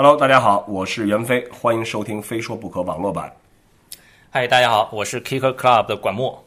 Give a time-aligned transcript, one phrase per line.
[0.00, 3.34] Hello，大家好，我是袁飞，欢迎收听《非说不可》网络版。
[4.30, 6.40] 嗨，大家好，我是 Kicker Club 的管墨。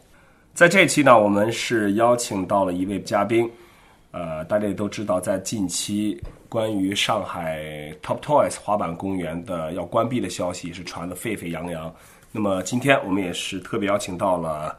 [0.54, 3.52] 在这期呢，我们是邀请到了一位嘉宾。
[4.12, 6.18] 呃，大家也都知道，在近期
[6.48, 7.60] 关于上海
[8.02, 11.94] Top Toys 滑板公园的要关闭的消息是传得沸沸扬扬。
[12.32, 14.74] 那么今天我们也是特别邀请到了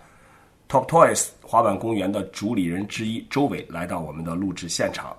[0.67, 5.15] Top Toys 滑板公园的主理人之一周伟来到我们的录制现场。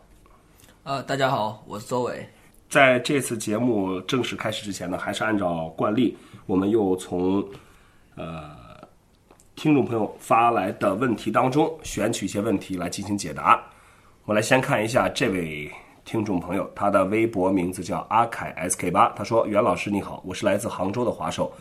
[0.81, 2.27] 呃，大家好，我是周伟。
[2.73, 7.47] 在这次节目正式开始之前呢，还是按照惯例，我们又从
[8.15, 8.49] 呃
[9.53, 13.63] 听众朋友发来的问题当中选取一些问题来进行解答。
[14.25, 15.71] 我来先看一下这位
[16.03, 19.07] 听众朋友，他的微博名字叫阿凯 SK 八。
[19.09, 21.53] 他说：“袁老师你好，我是来自杭州的滑手，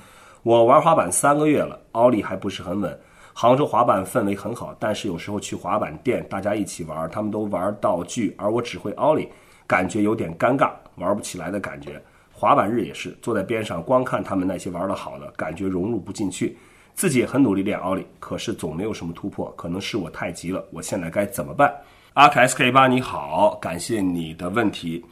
[0.42, 2.98] 我玩滑板三个月了，奥利还不是很稳。
[3.34, 9.28] 杭州滑板氛围很好，但是有时候去滑板店，大家一起玩，他们都玩道具，而我只会奥利，
[9.66, 12.00] 感觉有点尴尬，玩不起来的感觉。
[12.32, 16.56] 滑板日也是坐在边上光看他们那些玩的好的，感觉融入不进去。
[16.94, 20.62] 自己也很努力练奥利，可是总没有什么突破，可能是我太急了。
[20.70, 21.72] 我现在该怎么办？”
[22.14, 25.02] 阿凯 SK 八你好，感谢你的问题。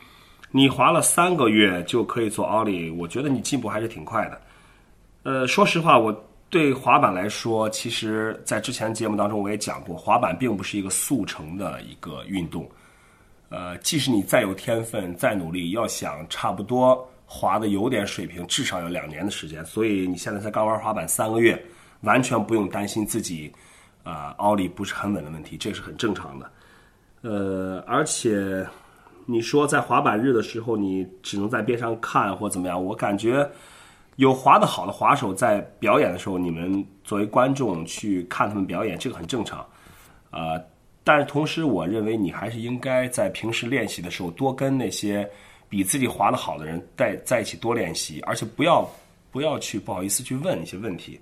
[0.50, 4.40] 你滑了三个月就可以做奥利，我觉得你进步还是挺快的。
[5.22, 6.12] 呃，说实话，我
[6.50, 12.68] 对滑板来说，其实在之前节目当中我也讲过，滑板并不是一个速成的一个运动。
[13.50, 19.64] 呃，即使你再有天分、再努力，要想差不多滑的有点水平，至少要两年的时间。
[19.66, 21.60] 所以你现在才刚玩滑板三个月，
[22.02, 23.52] 完全不用担心自己
[24.04, 26.50] 啊奥利不是很稳的问题，这是很正常的。
[27.22, 28.64] 呃，而且
[29.26, 32.82] 你说在滑板日的时候，你只能在边上看或怎么样？
[32.82, 33.48] 我感觉
[34.14, 39.66] 有滑得好的滑手在表演的时候，你们作为观众去看他们表演，这个很正常。
[40.30, 40.54] 啊，
[41.02, 45.28] 但是同时，我认为你还是应该在平时练习的时候多跟那些
[45.68, 48.88] 比自己滑得好的人在在一起多练习，而且不要
[49.30, 51.18] 不要去不好意思去问一些问题。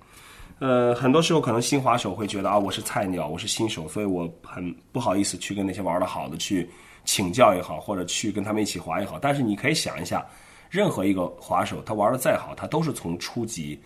[0.59, 6.69] 呃，很多时候可能新滑手会觉得啊，我是菜鸟，我是新手，所以我很不好意思去跟那些玩得好的去
[7.05, 9.17] 请教也好，或者去跟他们一起滑也好。
[9.17, 10.25] 但是你可以想一下，
[10.69, 13.79] 任何一个滑手，他玩得再好，他都是从初级，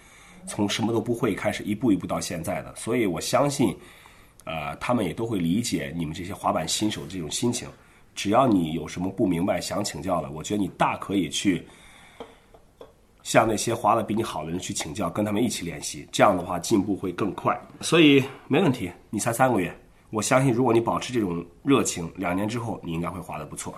[0.48, 2.74] 从什么都不会开始，一步一步到现在的。
[2.76, 3.78] 所以我相信，
[4.46, 7.68] 呃，他们也都会理解你们这些滑板新手的这种心情。
[8.16, 11.66] 只要你有什么不明白想请教的，我觉得你大可以去。
[13.24, 17.58] 向那些滑的比你好的人去请教，跟他们一起练习，这样的话进步会更快。
[17.80, 19.74] 所以没问题，你才三个月，
[20.09, 23.74] 我相信如果你保持这种热情，两年之后你应该会滑得不错。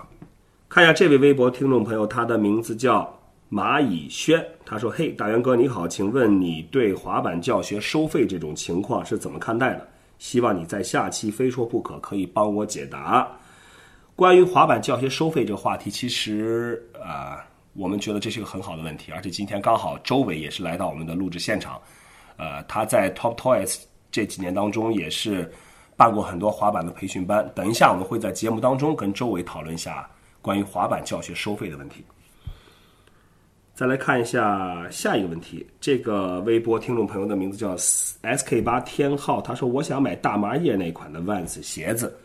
[0.68, 3.08] 看一下这位微博听众朋友，他的名字叫
[3.48, 9.88] 蚂蚁轩，他说：“嘿，大元哥你好，请问你对滑板教学收费这种情况是怎么看待的？
[10.18, 13.30] 希望你在下期非说不可可以帮我解答。
[14.14, 17.44] 关于滑板教学收费这个话题，其实啊。”
[17.78, 21.78] 我们觉得这是个很好的问题，而且今天刚好周伟也是来到我们的录制现场，
[22.38, 25.52] 呃，他在 Top Toys 这几年当中也是
[25.94, 27.46] 办过很多滑板的培训班。
[27.54, 30.08] 等一下我们会在节目当中跟周伟讨论一下
[30.40, 32.02] 关于滑板教学收费的问题。
[33.76, 42.16] 再来看一下下一个问题，这个微博听众朋友的名字叫 SK 八天浩，他说我想买大麻叶那款的 Vans 鞋子，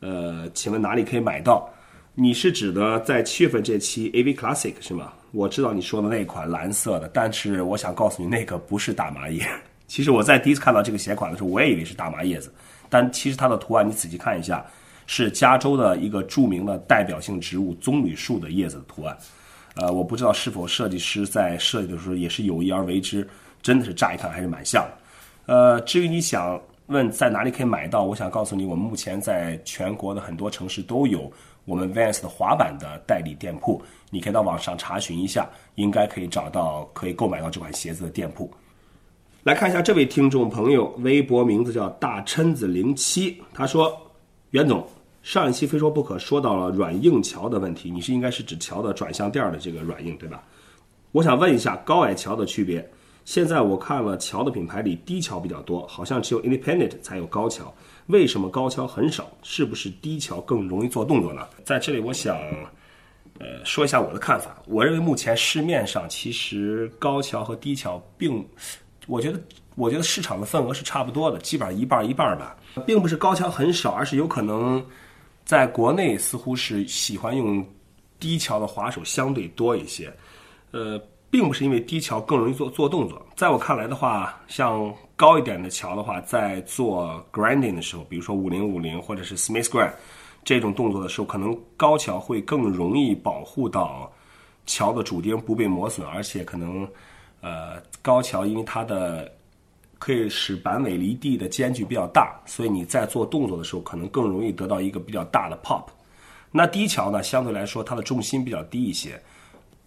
[0.00, 1.66] 呃，请问哪里可以买到？
[2.14, 5.14] 你是指的在七月份这期 AV Classic 是吗？
[5.32, 9.48] 我知道你说的那款蓝色的，但是我想告诉你，那个不是大麻叶。
[9.88, 12.52] 其实我在第一次看到这个鞋款的时候，我也以为是大麻叶子，
[12.90, 14.62] 但其实它的图案你仔细看一下，
[15.06, 19.16] 是加州的一个著名的代表性植物棕榈树的叶子的图案。
[19.76, 23.26] 呃，我不知道是否设计师在设计的时候也是有意而为之，
[23.62, 24.86] 真的是乍一看还是蛮像。
[25.46, 31.30] 呃，至于你想问在哪里可以买到，我想告诉你，我们目前在全国的很多城市都有。
[31.66, 38.48] 我们 Vans 的滑板的代理店铺，你可以到网上查询一下，应该可以找到可以购买到这款鞋子的店铺。
[39.42, 44.00] 来看一下这位听众朋友，微博名字叫大琛子零七，他说
[44.50, 44.88] ：“袁总，
[45.26, 50.40] 上一期非说不可说到了软硬桥的问题，你是应该是指桥的转向垫的这个软硬对吧？
[51.10, 52.88] 我想问一下高矮桥的区别。
[53.24, 57.74] 现在我看了桥的品牌里低桥比较多，好像只有 Independent 才有高桥。”
[58.06, 59.28] 为什么高桥很少？
[59.42, 61.44] 是不是低桥更容易做动作呢？
[61.64, 62.38] 在这里，我想，
[63.40, 64.62] 呃，说一下我的看法。
[64.68, 68.46] 我认为目前市面上其实高桥和低桥并，
[69.08, 69.40] 我觉得，
[69.74, 72.56] 我觉得市场的份额是差不多的，基本上一半一半吧，
[72.86, 74.80] 并不是高桥很少，而是有可能
[75.46, 77.66] 在国内似乎是喜欢用
[78.20, 80.12] 低桥的滑手相对多一些，
[80.72, 81.00] 呃。
[81.28, 89.92] 并不是因为低桥更容易做做动作，在我看来的话，像高一点的桥的话，在做 grinding 的时候，比如说五零五零或者是 Smith grind
[90.44, 94.10] 这种动作的时候，可能高桥会更容易保护到
[94.66, 96.88] 桥的主钉不被磨损，而且可能
[97.40, 99.30] 呃高桥因为它的
[99.98, 105.84] 可以使板尾离地的间距比较大，所以你在做动作的时候可能更容易得到一个比较大的 pop。
[106.52, 109.20] 那低桥呢，相对来说它的重心比较低一些，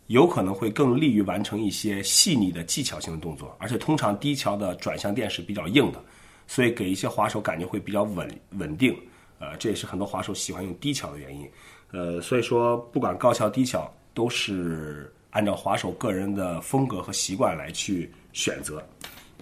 [0.08, 6.04] 有可能会更利于完成一些细腻的技巧性的动作，而且通常低桥的转向垫是比较硬的，
[6.48, 8.96] 所以给一些滑手感觉会比较稳稳定。
[9.40, 11.50] 呃，这也是很多滑手喜欢用低桥的原因。
[11.92, 18.84] 呃，所以说不管高桥低桥，都是按照滑手个人的风格和习惯来去选择。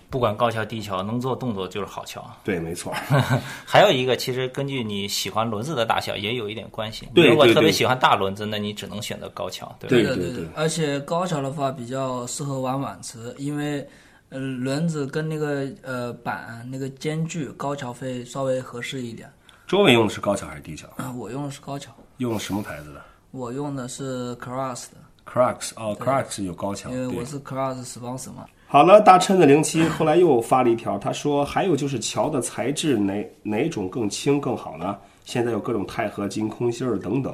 [0.09, 2.25] 不管高桥低桥，能做动作就是好桥。
[2.43, 2.93] 对，没错。
[3.65, 7.07] 还有一个，其实根据你喜欢轮子的大小也有一点关系。
[7.13, 9.89] 对如果对对特别喜欢大轮子，那你只能选择高桥，对吧？
[9.89, 13.85] 对对对对而且高桥的话比较适合玩碗池，因为
[14.29, 19.29] 呃轮子跟那个呃板那个间距高桥会稍微合适一点。
[19.67, 20.87] 周围用的是高桥还是低桥？
[20.95, 23.01] 啊，我用的是高桥，用的什么牌子的
[23.31, 24.97] 我用的是 Cross 的
[25.29, 26.89] ，？Crux 哦，Crux 有高桥。
[26.89, 28.45] 因为我是 Cross sponsor 嘛。
[28.69, 34.97] 好了，大琛的零七后来又发了一条，他说还有就是桥的材质哪哪种更轻更好呢？
[35.23, 37.33] 现在有各种钛合金、空心儿等等。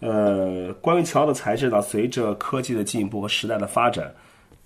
[0.00, 4.14] 呃，关于桥的材质呢，随着科技的进步和时代的发展，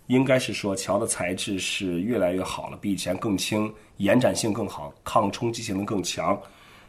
[0.08, 6.36] 应该是说桥的材质是越来越好了，比以前更轻，延展性更好，抗冲击性能更强。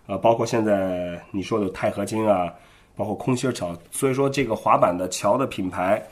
[0.08, 2.51] 呃，包括现在你说的钛合金啊，
[2.96, 6.04] 包括空心儿桥，所以说这个滑板的桥的品牌。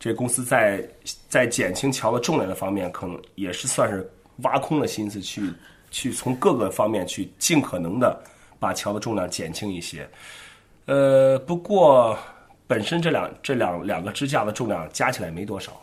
[0.00, 0.82] 这公司在
[1.28, 5.42] 在减轻桥的重量的方面，可能也是算是挖空了心思去
[5.90, 8.18] 去从各个方面去尽可能的
[8.58, 10.08] 把桥的重量减轻一些。
[10.86, 12.18] 呃，不过
[12.66, 15.80] 本身这两这两两个支架的重量加起来没多少，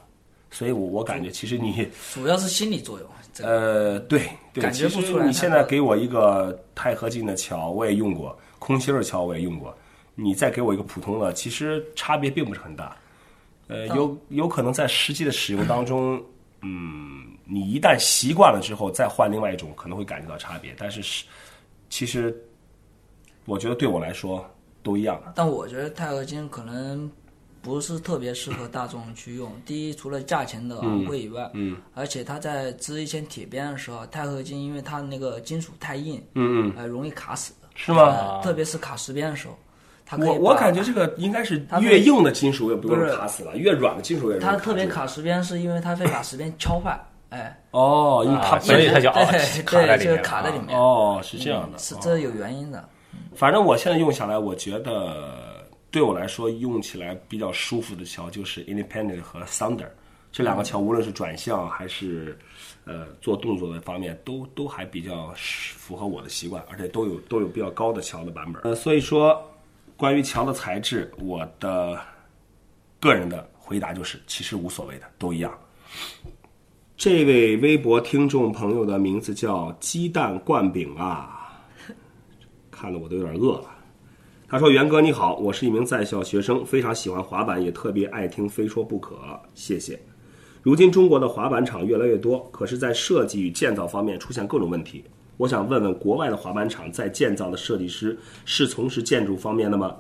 [0.50, 3.08] 所以我我感觉其实你主要是心理作用。
[3.34, 9.78] 这个呃对对，感觉不出来你现在给我一个钛合金的桥，我也用过，空心儿桥我也用过，
[10.16, 12.98] 你再给我一个普通的，其实差别并不是很大。
[13.68, 16.24] 呃，有有可能在实际的使用当中，
[16.62, 20.74] 嗯，你一旦习惯了之后，再换另外一种，可能会感觉到差别。
[20.78, 21.25] 但是是，
[21.90, 22.36] 其实
[23.46, 24.46] 我觉得对我来说
[24.81, 25.22] 都一样。
[25.36, 27.10] 但我觉得钛合金可能
[27.62, 29.52] 不是特别适合大众去用。
[29.66, 37.54] 第一，除了价钱的昂贵以外，嗯，而且它在织一些铁边的时候，钛合金因为它那个金属太硬，嗯嗯，呃，容易卡死。
[37.75, 38.04] 是吗？
[38.06, 39.56] 呃特别是卡石边的时候，
[40.09, 46.98] 它可以我我感觉这个应该是越硬的金属也不容易卡死了，越软的金属越容易它特别卡石边，是因为它会把石边敲坏，
[47.30, 52.88] 哎，哦，因为它啊所以它就卡在对，就是里面啊卡在里面，哦是这样的，哦是这有原因的。
[53.36, 59.88] 反正我现在用下来，我觉得对我来说用起来比较舒服的桥就是 Independent 和 Thunder
[60.31, 62.38] 这两个桥，无论是转向还是
[62.86, 68.62] 呃做动作的方面，都都还比较符合我的习惯，而且都有都有比较高的桥的版本。
[68.63, 69.39] 呃，所以说
[69.98, 72.00] 关于桥的材质，我的
[73.00, 75.52] 个人的回答就是，其实无所谓的，都一样。
[76.96, 81.60] 这位微博听众朋友的名字叫鸡蛋灌饼啊，
[82.70, 83.72] 看得我都有点饿了。
[84.48, 89.16] 他说：“袁哥你好，我是一名在校学生，非常喜欢滑板，也特别爱听《非说不可》，
[89.56, 90.00] 谢谢。
[90.62, 95.04] 如今中国的滑板厂越来越多，可是，在设计与建造方面出现各种问题。
[95.38, 99.95] 我想问问，国外的滑板厂在建造的设计师是从事建筑方面的吗？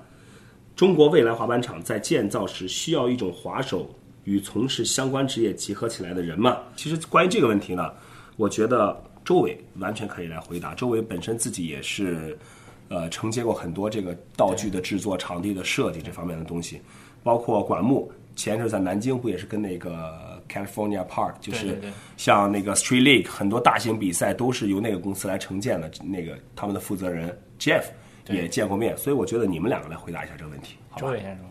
[0.75, 3.89] 中国未来滑板厂在建造时需要一种滑手
[4.25, 6.57] 与从事相关职业结合起来的人吗？
[6.75, 7.91] 其实关于这个问题呢，
[8.35, 10.73] 我觉得周伟完全可以来回答。
[10.75, 12.37] 周伟本身自己也是，
[12.89, 16.81] 呃，承接过很多这个道具的制作、场地的设计这方面的东西，
[17.23, 18.11] 包括管木。
[18.35, 20.13] 前一阵在南京不也是跟那个
[20.47, 21.79] California Park，就是
[22.17, 27.83] 像那个 Street League 很多大型比赛都是由那个公司来承建的，那个他们的负责人 Jeff
[28.29, 31.01] 也见过面，所以我觉得你们两个来回答一下这个问题，好吧？
[31.01, 31.07] 周？
[31.13, 31.45] 伟先生，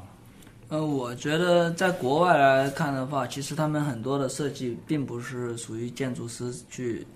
[0.68, 7.06] 呃，我觉得在国外来看的话，其实他们很多的设计并不是属于建筑师去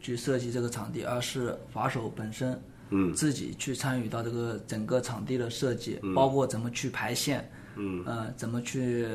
[0.00, 2.60] 去设计这个场地，而是法手本身，
[2.90, 3.12] 嗯。
[3.12, 7.46] 自己去参与到这个整个场地的设计，包括怎么去排线，嗯，
[8.06, 9.06] 呃，怎么去，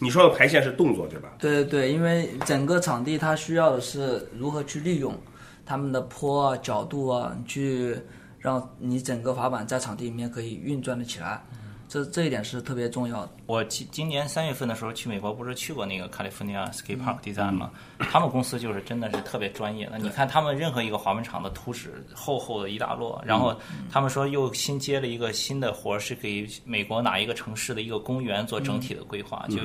[0.00, 1.32] 你说的排线是动作对吧？
[1.38, 5.14] 对对对，因为整个场地它需要的是如何去利用
[5.64, 7.96] 他们的坡啊、角度啊，去
[8.38, 11.42] 让你整个滑板在场地里面可以运转的起来，
[11.88, 13.30] 这这一点是特别重要的。
[13.46, 17.70] 我今今年三月份的时候去美国，不是去过那个 California Skate Park 嗯 Design 吗？
[17.98, 19.98] 他们公司就是真的是特别专业的。
[19.98, 23.58] 你看他们任何一个滑板场的图纸厚厚的一大摞，然后
[23.90, 29.56] 他们说又新接了一个新的活儿，是给美国哪一个城市的一个公园做整体的规划，就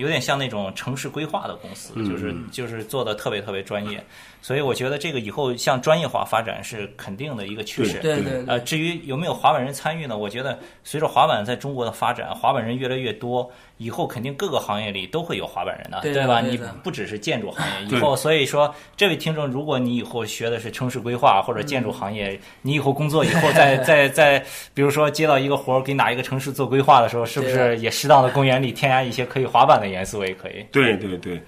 [0.00, 4.02] 有点像那种城市规划的公司，就是就是做的特别特别专业。
[4.42, 7.98] 所以我觉得这个以后向专业化发展是肯定的一个趋势。
[7.98, 10.16] 对对对呃，至于有没有滑板人参与呢？
[10.16, 13.50] 我觉得随着滑板在中国的发展，滑板人越来越多，
[13.82, 16.42] 以后肯定各个行业里都会有滑板人的，对的吧？
[16.42, 24.38] 你不只是建筑行业，以后所以说，这位听众，如果你以后学的是城市规划或者建筑行业，你以后工作以后再 再再，
[24.74, 30.62] 比如说接到一个活儿，给哪一个城市做规划的时候，是不是也适当的公园里添加一些可以滑板的元素也可以？
[30.70, 31.42] 对对对，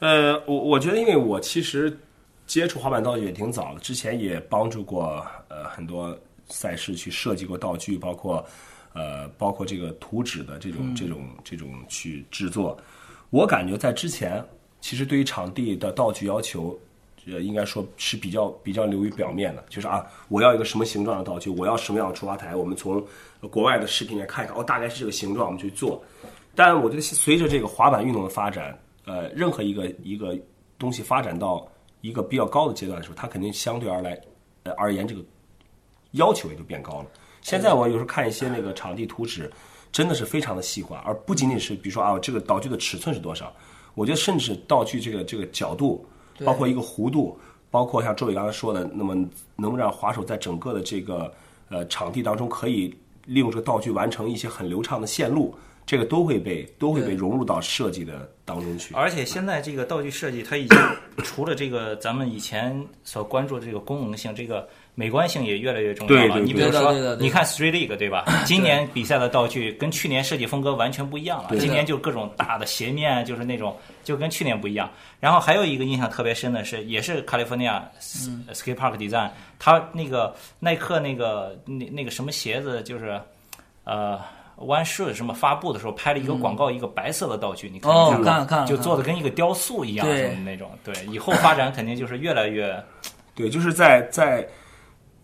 [0.00, 1.96] 呃，我我觉得，因为我其实
[2.48, 8.44] 接触滑板道具也挺早的，之前也帮助过呃很多赛事去设计过道具，包括
[8.96, 12.76] 呃包括这个图纸的这种、这种这种去制作。
[13.30, 14.44] 我感觉在之前，
[14.80, 16.76] 其实对于场地的道具要求。
[17.28, 23.04] 呃，应该说是比较比较流于表面的，就是啊，我要一个什么形状的道具，我要什么样的出发台，我们从
[23.50, 26.00] 国外的视频里看一看，哦，大概是这个形状，我们去做。
[26.54, 30.38] 但我觉得随着这个滑板运动的发展，呃，任何一个一个
[30.78, 31.66] 东西发展到
[32.00, 34.16] 一个比较高的阶段的时候，它肯定相对而来，
[34.62, 35.20] 呃而言这个
[36.12, 37.06] 要求也就变高了。
[37.46, 39.48] 现在我有时候看一些那个场地图纸，
[39.92, 43.54] 真的是非常的细化，而不仅仅是比如说啊，这个道具的尺寸是多少，
[43.94, 46.04] 我觉得甚至道具这个这个角度，
[46.44, 47.38] 包括一个弧度，
[47.70, 49.14] 包括像周伟刚才说的，那么
[49.54, 51.32] 能让滑手在整个的这个
[51.68, 52.92] 呃场地当中可以
[53.26, 55.54] 利用这个道具完成一些很流畅的线路，
[55.86, 58.92] 这个都会被都会被融入到设计的当中去。
[58.92, 60.76] 而且现在这个道具设计，它已经
[61.22, 66.40] 除了这个咱们以前所关注的这个功能性，这个美观性也越来越重要了。
[66.40, 68.24] 你比如说，你看 Street League 对吧？
[68.46, 71.56] 今年比赛的道具跟去年设计风格完全不一样了。
[71.58, 74.90] 今年就各种大的斜面，就是那种就跟去年不一样。
[75.20, 83.20] 然后还有一个印象特别深的是，也是 California Skate Park Design，它那个耐克那个那那个什么鞋子，就是
[83.84, 84.18] 呃。
[84.58, 90.70] One Shoe 什么发布的时候拍了一个广告，一个白色的道具，你看哦看看就做的跟一个雕塑一样什么那种。
[90.82, 92.82] 对，以后发展肯定就是越来越
[93.34, 94.48] 对，就是在在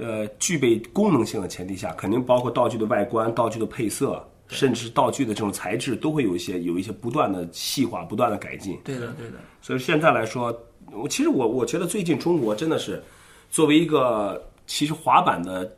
[0.02, 8.76] 呃具备功能性的前提下，肯定包括道具的外观、道具的配色，甚至道具的这种材质，都会有一些有一些不断的细化、不断的改进。
[8.82, 10.52] 对的对的，所以现在来说，
[10.92, 13.02] 我其实我我觉得最近中国真的是
[13.48, 15.70] 作为一个其实滑板的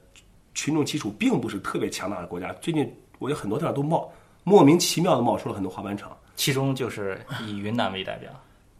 [0.54, 4.10] 群众基础并不是特别强大的国家，最近我觉得很多地方都冒
[4.42, 8.30] 莫名其妙的冒出了很多滑板场，其中就是以云南为代表。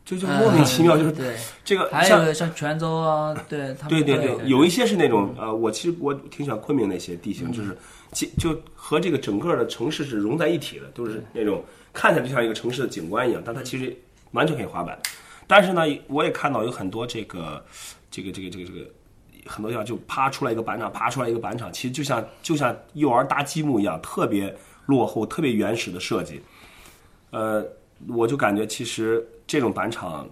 [0.05, 1.15] 就就莫名其妙就是
[1.65, 7.77] 这个还像有像泉州啊，对对对有对，有一些是那种呃，我其实我挺喜欢昆明那些地形，就是
[8.13, 13.97] 其就和这个整个的城市是融在一起的，都是那种看起来就像一个城市的景观一样，但它其实
[14.33, 14.99] 完全可以滑板。
[15.47, 17.65] 但是呢，我也看到有很多这个
[18.11, 18.87] 这个这个这个这个
[19.47, 26.43] 很多地方就啪出来一个板场，啪出来一个板场，其实就像就像幼儿搭积木一样，特别落后、特别原始的设计。
[27.31, 27.67] 呃，
[28.09, 30.29] 我就感觉其实这种板场，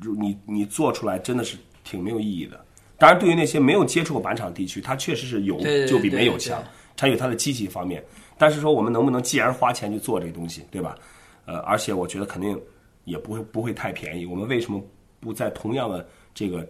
[0.00, 2.64] 如你你做出来真的是挺没有意义的。
[2.96, 6.62] 当然，对于那些没有接触过板场地区，它确实是有就比没有强，
[6.96, 8.02] 它有它的积极方面。
[8.38, 10.96] 但是说我们能不能既然花钱去做这个东西，对吧？
[11.44, 12.60] 呃，而且我觉得肯定
[13.04, 14.24] 也不会不会太便宜。
[14.24, 14.80] 我们为什么
[15.20, 16.66] 不在同样的这个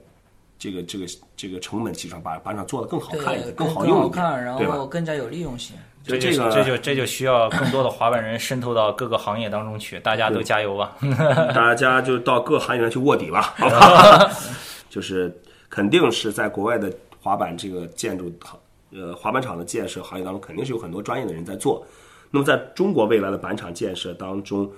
[0.58, 1.06] 这个这个
[1.36, 4.86] 这个成本基础上把板场做得更好看一点，更好用一点，然后？
[4.86, 5.76] 更加有利用性。
[6.04, 10.96] 就这就个这就这就需要更多的滑板人渗透到各个行业当中去，大家都加油吧！
[11.54, 14.30] 大家就到各行业里去卧底吧，好吧？
[14.90, 15.34] 就是
[15.70, 18.58] 肯定是在国外的滑板这个建筑行，
[18.92, 21.84] 呃，滑板场的建设行业当中，肯定是有很多专业的人在做。
[22.30, 24.70] 那么在中国未来的板场建设当中，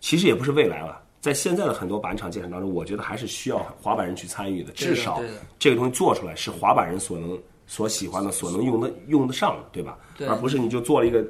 [0.00, 5.20] 其实也不是未来了，在现在的很多板场建设当中，我觉得还是需要滑板人去参与的，至少
[5.58, 7.38] 这个东西做出来是滑板人所能
[7.68, 9.96] 所喜欢的、所能用的用得上的，对吧？
[10.16, 11.22] 对而不是你就做了一个，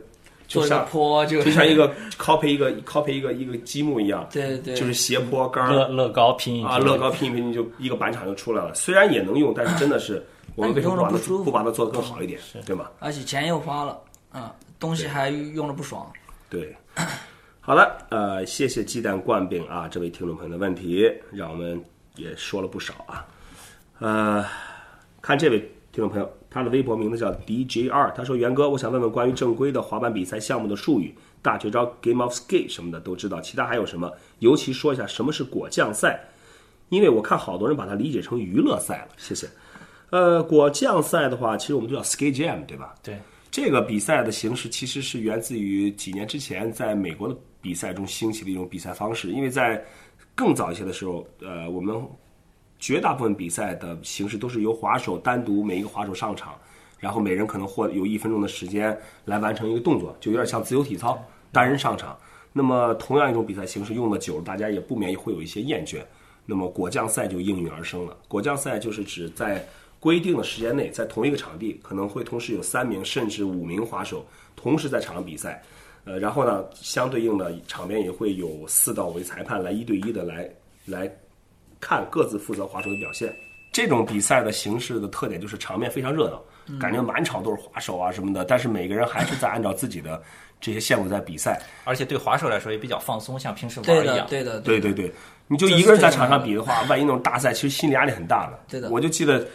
[0.47, 8.73] 就做一个像坡就就像一个 copy 一个 copy 一个一个积木一样，对对就是斜坡杆儿乐乐高拼一拼啊，乐高拼一拼就一个板场就出来了。
[8.75, 10.97] 虽然也能用，但是真的是我们为什么
[11.45, 12.89] 不把它做得更好一点，对吗？
[13.01, 13.99] 而且钱又花了，
[14.31, 16.11] 啊，东西还用着不爽。
[16.49, 16.75] 对。
[17.61, 21.79] 好了，呃，谢谢鸡蛋灌饼啊，这位听众朋友的问题，让我们
[22.17, 23.27] 也说了不少啊。
[23.99, 24.43] 呃，
[25.21, 31.13] 看这位听众朋友，他的微博名字叫 DJR，他说：“元哥，我想问问关于正规的滑板比赛项目的术语，
[31.43, 34.13] 大绝招 Game of Skate 什么的都知道，其他还有什么？
[34.39, 36.21] 尤其说一下什么是果酱赛，
[36.91, 39.09] 因为我看好多人把它理解成娱乐赛了。
[39.17, 39.49] 谢谢。
[40.11, 42.95] 呃，果酱赛的话，其实我们都叫 Skate Jam，对吧？
[43.03, 43.19] 对，
[43.51, 49.85] 这个比赛的形式其实是源自于几年之前在美国的比赛中兴起的一种比赛方式，因为在
[50.37, 52.01] 更早一些的时候，呃，我们
[52.79, 56.55] 绝大部分比赛的形式都是由滑手单独每一个滑手上场，
[56.99, 62.17] 然后每人可能获有一分钟的时间来完成一个动作，就有点像自由体操，单人上场。
[62.53, 65.99] 那么同样一种比赛形式用的久了，大家也不免会有一些厌倦。
[66.47, 68.17] 那么果酱赛就应运而生了。
[68.27, 69.65] 果酱赛就是指在
[70.01, 74.25] 规定的时间内，在同一个场地可能会同时有三名甚至五名滑手
[74.57, 75.63] 同时在场上比赛。
[76.05, 80.51] 呃，然后呢，相对应的场边也会有四到五位裁判来一对一的来
[80.87, 81.13] 来
[81.81, 83.35] 看各自负责滑手的表现。
[83.71, 90.21] 这种比赛的形式的特点就是场面非常热闹，感觉满场都是滑手啊什么的，但是每个人还是在按照自己的
[90.61, 91.61] 这些线路在比赛。
[91.85, 94.27] 而且对滑手来说也比较放松，像平时玩，一样。
[94.29, 95.13] 对的，对的对对，
[95.47, 98.59] 你就一个人在场上比的话，万一那种大赛，其实心理压力很大的。
[98.69, 99.47] 对的我就记得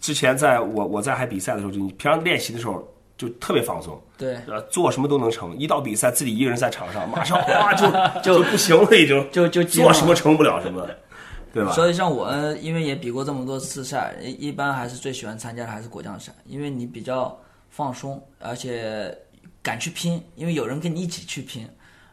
[0.00, 2.86] 之前在我我在还比赛的时候，就你平常练习的时候
[3.18, 5.54] 就特别放松，对，呃，做什么都能成。
[5.58, 7.90] 一到比赛，自己一个人在场上，马上 哇就
[8.22, 10.88] 就不行了，已经就就做什么成不了什么，
[11.56, 11.72] 对吧？
[11.72, 17.34] 所以像我，因为也比过这么多次赛，一一般还是最喜欢参加的还是果酱赛，因为你比较
[17.70, 19.16] 放松，而且
[19.62, 21.66] 敢去拼，因为有人跟你一起去拼，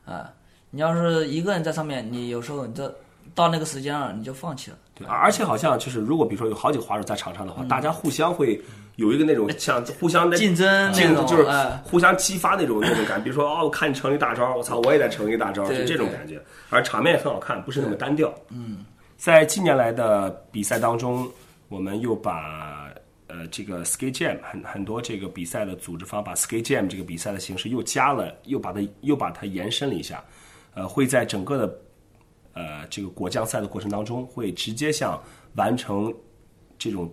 [0.06, 0.32] 啊、
[0.70, 2.94] 你要是一个人在上面，你有时候你这
[3.36, 4.78] 到那个时间了，你就放弃了。
[4.96, 8.62] 对，而且好像就是，如果比如说有好几个滑手在场上的话，大家互相会
[8.96, 13.24] 有一个那种像互相的竞争竞就是哎互相激发那种那种感觉。
[13.24, 16.42] 比如说哦，我看你成一大招，我操，我也得成一大招，对是这种感觉。
[16.70, 18.32] 而场面也很好看，不是那么单调。
[18.50, 18.86] 嗯，
[19.24, 21.32] 在近年来的比赛当中，
[21.70, 22.94] 我们又把
[23.28, 30.22] 呃这个 skate jam 很很多这个比赛的组织方把 skate jam 这个比赛的形式又加了，又把它又把它延伸了一下，
[30.74, 31.80] 呃，会在整个的
[32.52, 35.18] 呃这个果酱赛的过程当中，会直接向
[35.56, 36.14] 完成
[36.78, 37.10] 这种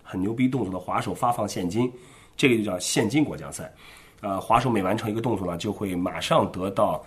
[0.00, 1.92] 很牛逼动作的滑手发放现金，
[2.36, 3.74] 这个就叫现金果酱赛。
[4.20, 7.04] 呃，滑手每完成一个动作呢，就会马上得到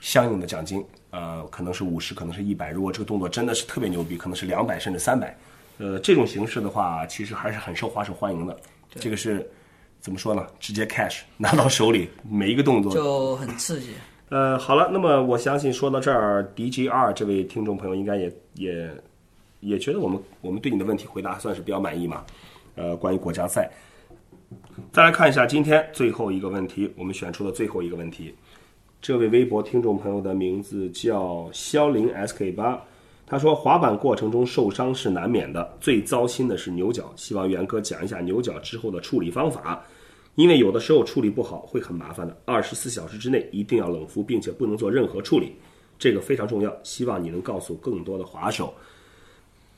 [0.00, 2.70] 相应的奖金，呃，可能是五十，可能是一百。
[2.70, 5.36] 如果这个动作真的是特别牛逼，可能是两百甚至三百。
[5.78, 8.56] 呃，这种形式的话，其实还是很受滑手欢迎的。
[8.90, 9.48] 这个是
[10.00, 10.46] 怎么说呢？
[10.58, 13.94] 直接 cash 拿到手里，每一个动作就很刺激。
[14.28, 18.90] 呃，好了，那么我相信说到这儿，DGR 这位听众朋友应该也也
[19.60, 22.24] 也觉得我们我们对你的问题回答算是比较满意嘛。
[22.76, 23.68] 呃，关于国家赛，
[24.92, 28.34] 再来看一下今天最后一个问题，我们选出的最后一个问题。
[29.02, 32.78] 这位微博听众朋友的名字叫肖林 SK 八，
[33.26, 39.82] 他说滑板过程中受伤是难免的，最糟心的是牛角，希望元哥讲一下牛角之后的处理方法。
[40.34, 45.54] 因为有的时候处理不好会很麻烦的，二十四小时之内一定要冷敷，并且不能做任何处理，
[45.98, 46.70] 这个非常重要。
[46.82, 48.74] 希望你能告诉更多的滑手。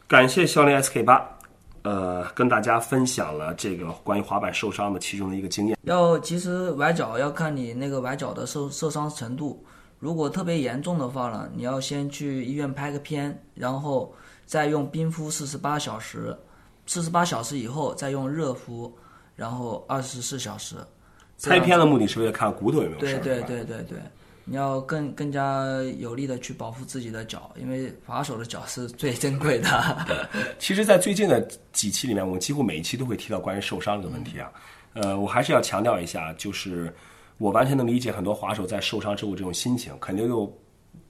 [0.08, 1.38] 感谢肖林 SK 八，
[1.82, 5.76] 呃，跟大家分享了这个关于滑板受伤的其中的一个经验。
[5.82, 9.64] 要其实崴脚要看你那个崴脚的受受伤程度，
[9.98, 14.14] 如果特别严重的话呢，你要先去医院拍个片，然后
[14.46, 16.36] 再用冰敷四十八小时，
[16.86, 18.92] 四十八小时以后再用热敷，
[19.34, 20.76] 然后二十四小时。
[21.44, 23.98] 拍片的目的是为了看骨头有没有事儿，对对对对对，
[24.44, 25.64] 你要更更加
[25.98, 30.06] 有力的去保护自己的脚，因为滑手的脚是最珍贵的。
[30.58, 31.40] 其实，在最近的
[31.72, 34.50] 几期里面，我们几乎每一期都会提到关于受伤这个问题啊。
[34.94, 36.94] 呃，我还是要强调一下，就是
[37.38, 40.52] 我完全能理解很多滑手在受伤之后这种心情，肯定又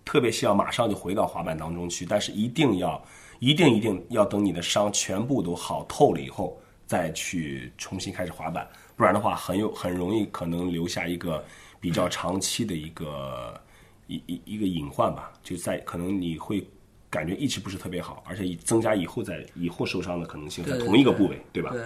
[0.04, 3.02] 特别希望马上就回到滑板当中去，但是一定要、
[3.40, 11.44] 一定、一定要等你的伤全部都好透了以后，再去重新开始滑板，不然的话，很有很容易可能留下一个
[11.80, 13.58] 比较长期的一个
[14.06, 16.66] 一一一个隐患吧，就在可能你会
[17.10, 21.70] 感觉一直不是特别好，而且以增加以后在以后受伤的可能性，在同一个部位，对吧？
[21.72, 21.82] 对，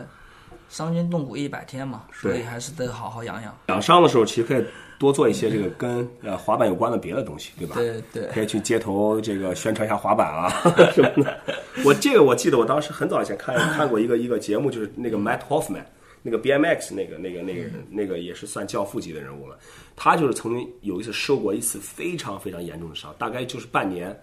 [0.69, 3.57] 伤筋动骨一百天嘛，所以还是得好好养养。
[3.69, 4.65] 养伤的时候，其实可以
[4.99, 7.77] 多做一些这个跟呃滑板有关的别的东西，对吧？
[7.77, 10.49] 对对可以去街头这个宣传一下滑板啊
[10.93, 11.41] 什么的。
[11.85, 15.85] 我这个我记得我当时很早以前看看过一个一个节目，就是那个 Matt Hoffman，
[16.29, 19.57] 那个 BMX 那个那个那个那个也是算教父级的人物了。
[19.95, 24.15] 他就是曾经有一次受过一次非常非常严重的伤，大概就是半年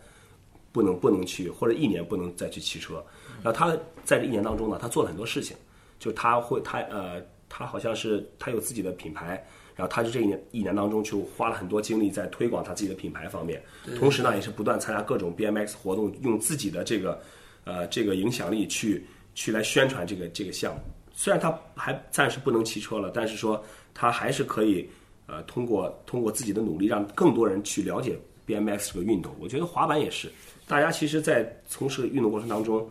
[0.74, 3.02] 不能不能去，或者一年不能再去骑车。
[3.42, 3.72] 然后他
[4.04, 5.56] 在这一年当中呢，他做了很多事情，
[5.98, 9.42] 就他会他呃他好像是他有自己的品牌。
[9.76, 13.60] 然后他就这一年一年当中就花了很多精力在推广他自己的品牌方面，
[13.98, 17.20] 同时呢也是不断参加各种 BMX 活动，用自己的这个
[17.64, 20.82] 呃这个影响力去去来宣传这个这个项目。
[21.14, 24.90] 虽然他还暂时不能骑车了，但是说他还是可以
[25.28, 29.34] 呃通过通过自己的努力，让更多人去了解 BMX 这个运动。
[29.40, 30.32] 我觉得滑板也是，
[30.68, 32.90] 大家其实，在从事运动过程当中，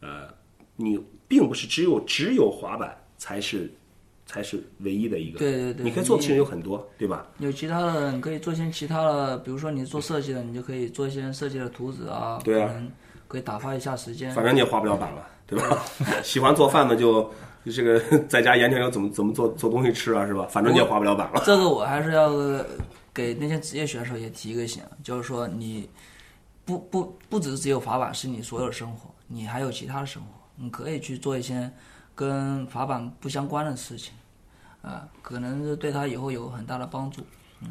[0.00, 0.28] 呃，
[0.76, 3.70] 你并不是只有只有滑板才是
[4.26, 7.26] 才是唯一的一个，对对对你可以做的事情有很多，对吧？
[7.38, 12.72] 有其他的，你可以做一些其他的，比如说你是做设计的，你就可以做一些设计的图纸啊，对啊
[13.26, 14.30] 可可以打发一下时间。
[14.30, 15.84] 反正你也滑不了板了，对吧？
[16.22, 17.28] 喜欢做饭的就
[17.70, 20.46] 这个 在家研究研究怎么怎么做做东西吃啊，是吧？
[20.50, 21.42] 反正你也滑不了板了。
[21.46, 22.30] 这个我还是要
[23.12, 25.88] 给那些职业选手也提一个醒，就是说你
[26.64, 31.70] 不不不只是只有滑板是你所有的生活，你还有其他的生活，你可以去做一些
[32.14, 34.12] 跟滑板不相关的事情，
[34.82, 37.22] 啊、可能是对他以后有很大的帮助。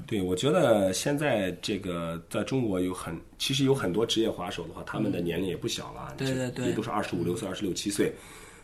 [0.08, 8.12] 对，我觉得现在这个在中国有很，其实有很多职业滑手的话，他们的年龄也不小了，对对对也都是二十五六岁、二十六七岁，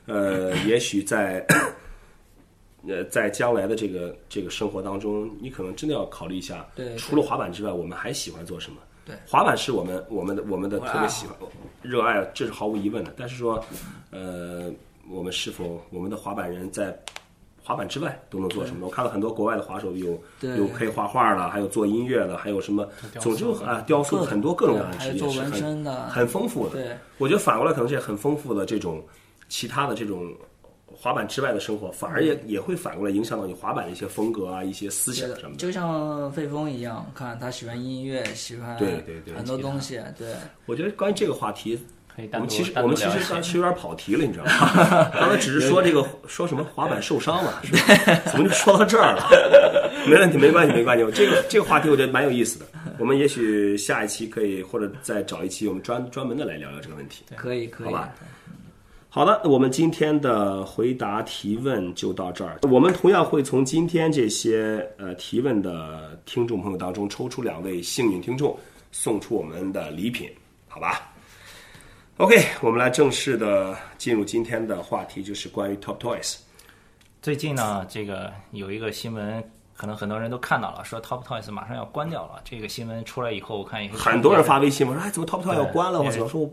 [0.09, 1.45] 呃，也许在。
[2.87, 6.65] 呃，在将来的这个这个生活当中，你可能真的要考虑一下，
[6.97, 8.77] 除了滑板之外，我们还喜欢做什么？
[9.05, 11.35] 对滑板是我们我们的我们的特别喜欢、
[11.81, 13.13] 热爱，这是毫无疑问的。
[13.17, 13.61] 但是说，
[14.11, 14.71] 呃，
[15.09, 16.97] 我们是否我们的滑板人在
[17.61, 18.87] 滑板之外都能做什么？
[18.87, 22.87] 我看到很多国外的滑手有对有可以画画的，还有做音乐的，还有什么，
[23.19, 26.75] 总之啊，雕塑很多各种职业是很很丰富的。
[26.75, 29.03] 对，我觉得反过来可能是很丰富的这种
[29.49, 30.33] 其他的这种
[30.85, 35.55] 滑板之外的生活，反而也也会反过来影响到你滑板的一些风格啊、一些思想什么的。
[35.57, 40.33] 就像费峰一样，看他喜欢音乐，喜欢对对对很多东西，对
[40.65, 41.79] 我觉得关于这个话题，
[42.13, 45.09] 可以我们其实我们其实刚其实有点跑题了，你知道吗？
[45.17, 48.21] 刚才只是说这个说什么滑板受伤了， 是吧？
[48.31, 49.29] 怎么就说到这儿了？
[50.07, 51.05] 没问题，没关系，没关系。
[51.13, 52.65] 这个这个话题我觉得蛮有意思的，
[52.97, 57.23] 我们也许下一期可以或者再找一期我们专专门的来聊聊这个问题。
[57.35, 58.13] 可以可以好吧
[59.11, 62.59] 好的，我们今天的回答提问就到这儿。
[62.69, 68.55] 我们同样会从今天这些呃提问的听众朋友当中抽出两位幸运听众，
[68.91, 70.29] 送出我们的礼品，
[70.67, 71.11] 好吧
[72.17, 76.37] ？OK，我们来正式的进入今天的话题，就是关于 Top Toys。
[77.19, 79.43] 最近呢，这个有一个新闻，
[79.75, 82.39] 可能很多人都看到了，说 Top Toys 马上要关掉了。
[82.45, 86.47] 这个新闻出来以后，我看也很多人发微信我说：“哎，怎么 Top Toys 要关了？”我对想说，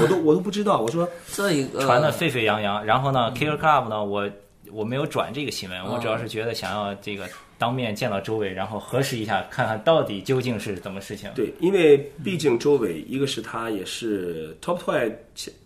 [0.00, 0.80] 我都我都不知道。
[0.80, 2.84] 我说这一个传的沸沸扬扬。
[2.84, 4.28] 然后呢，Kicker Club 呢，我
[4.70, 7.28] 我没有转这个新闻，我主要是觉得想要这个
[7.58, 11.30] 当面见到周伟，然后核实一下，看看到底究竟是怎么事情。
[11.34, 15.12] 对，因为毕竟周伟，一个是他也是 Top Toy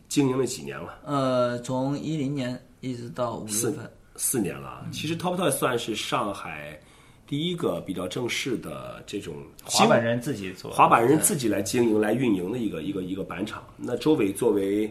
[0.09, 0.99] 经营了几年了。
[1.05, 4.85] 呃，从一零年一直到五月四份，四年了。
[4.93, 6.79] 其实 Top Toy 算是上海
[7.27, 9.35] 第一个比较正式的这种
[9.65, 13.62] 滑板人自己做，滑板人自己来经营、来运营的一个一个一个板厂。
[13.77, 14.89] 那周伟作为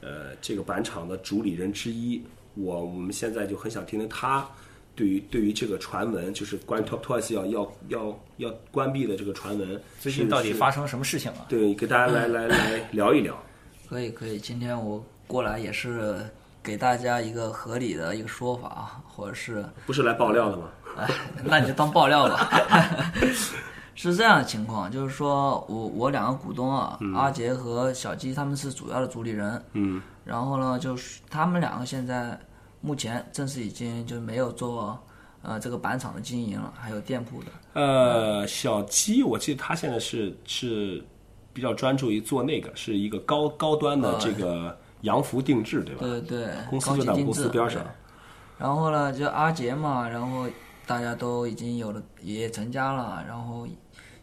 [0.00, 2.22] 呃这个板厂的主理人之一，
[2.54, 4.48] 我我们现在就很想听听他
[4.94, 11.44] 对于对于这个传闻，就是关于 Top Toys 要要要要关闭的这个传闻，最近到底发生什么事情了？
[11.48, 13.38] 对，给大家来来来聊一聊。
[13.88, 14.38] 可以可以。
[14.38, 16.18] 今天我过来也是
[16.66, 20.64] 给大家一个合理的一个说法啊，或者是不是来爆料的吗？
[20.98, 21.08] 哎，
[21.44, 22.50] 那你就当爆料吧。
[23.94, 32.38] 是这样的情况，就是说我我两个股东啊，阿杰和小鸡他们是主要的主理人，嗯，然后呢，就是他们两个现在
[32.80, 35.02] 目前正式已经就没有做
[35.42, 37.46] 呃这个板厂的经营了，还有店铺的。
[37.74, 41.02] 呃，小鸡，我记得他现在是是
[41.54, 44.76] 比较专注于做那个，是一个高高端的这个
[45.06, 46.00] 洋服定制，对吧？
[46.00, 47.80] 对对，公司高就在公司边上。
[48.58, 50.46] 然后呢，就阿杰嘛，然后
[50.86, 53.66] 大家都已经有了也成家了，然后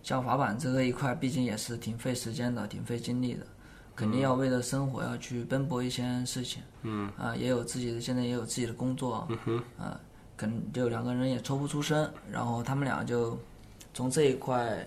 [0.01, 3.45] 像滑板这个一块，毕竟也是挺费时间的，挺费精力的，
[3.95, 6.61] 肯定要为了生活要去奔波一些事情。
[6.81, 7.09] 嗯。
[7.17, 9.25] 啊，也有自己的，现在也有自己的工作。
[9.29, 9.63] 嗯哼。
[9.77, 9.99] 啊，
[10.35, 13.39] 可能就两个人也抽不出身，然后他们俩就
[13.93, 14.85] 从这一块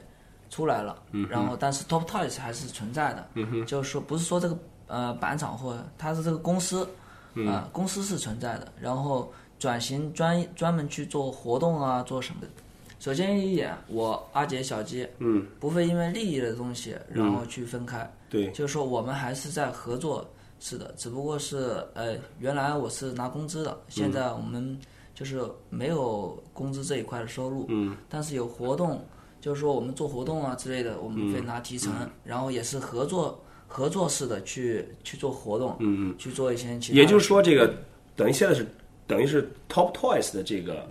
[0.51, 1.03] 出来了。
[1.13, 1.27] 嗯。
[1.31, 3.29] 然后，但是 Top Toys 还是存在的。
[3.35, 3.67] 嗯哼。
[3.67, 6.89] 就是说，不是说这个呃板厂或它是这个公司。
[7.47, 12.49] 啊、公司是存在的，然后转型专专门去做活动啊，做什么的。
[12.99, 20.27] 首先一点，我阿杰、小鸡，嗯，不会因为利益的东西然后去分开，对，就是说我们还是在合作
[20.61, 24.79] 是的，只不过是呃，原来我是拿工资的，现在我们
[25.15, 29.05] 就是没有工资这一块的收入，嗯，但是有活动，
[29.43, 31.93] 就是说我们做活动啊之类的，我们会拿提成，
[32.25, 37.75] 然后也是合作合作式的去去做活动，嗯嗯，去做一些其他也就是说，这个
[38.15, 38.67] 等于现在是
[39.07, 40.89] 等于是 Top Toys 的这个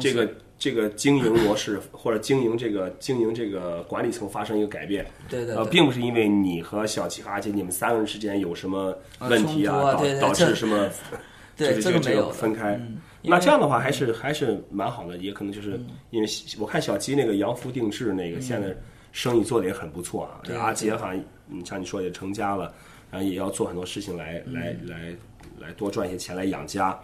[0.00, 0.28] 这个
[0.58, 5.04] 这个经营模式 或者经营这个经营这个管理层发生一个改变。
[5.04, 10.88] 呃，对对对，并不是因为你和小齐和阿杰你们三个人之间有什么问题啊导导致什么，
[11.56, 12.80] 对就是这个这个没有分开。
[13.22, 16.28] 那这样的话还是还是蛮好的，也可能就是因为
[16.58, 18.74] 我看小鸡那个洋服定制那个现在
[19.12, 20.40] 生意做的也很不错啊。
[20.44, 22.72] 这阿杰好像你像你说也成家了，
[23.10, 24.54] 然后也要做很多事情来嗯。
[24.54, 25.16] 来来
[25.58, 26.98] 来多赚一些钱来养家。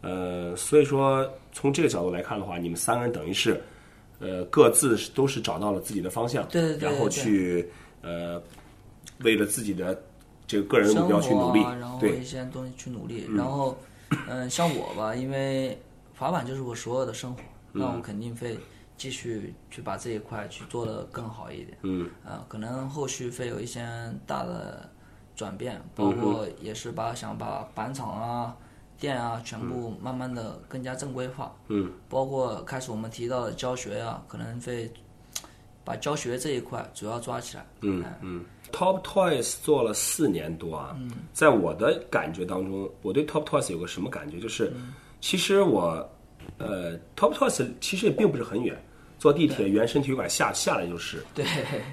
[0.00, 3.60] 呃，所以说从这个角度来看的话，你们三个人等于是
[4.20, 7.68] 呃各自都是找到了自己的方向，对对对然后去
[8.02, 8.40] 呃
[9.20, 10.00] 为了自己的
[10.46, 13.76] 这个个人目标去努力啊，然，后对一些东西去努力，然后
[14.28, 15.76] 嗯、像我吧，因为
[16.16, 17.96] 滑板就是我所有的生活，那嗯。
[17.96, 18.56] 我肯定会
[18.98, 21.78] 继续去把这一块去做的更好一点。
[21.82, 23.80] 嗯，呃，可能后续会有一些
[24.26, 24.90] 大的
[25.34, 28.56] 转变，嗯包括也是把想把板厂啊
[28.98, 31.54] 店啊，全部慢慢的更加正规化。
[31.68, 34.90] 嗯，包括开始我们提到的教学啊、可能会
[35.84, 37.64] 把教学这一块主要抓起来。
[37.82, 40.98] 嗯嗯，Top Toys 做了四年多啊，
[41.32, 44.40] 在我的感觉当中，我对 Top Toys 有个什么感觉？
[44.40, 44.72] 就是，
[45.20, 46.06] 其实我，
[46.58, 48.76] 呃，Top Toys 其实也并不是很远，
[49.18, 51.22] 坐地铁原生体育馆下下来就是。
[51.34, 51.44] 对，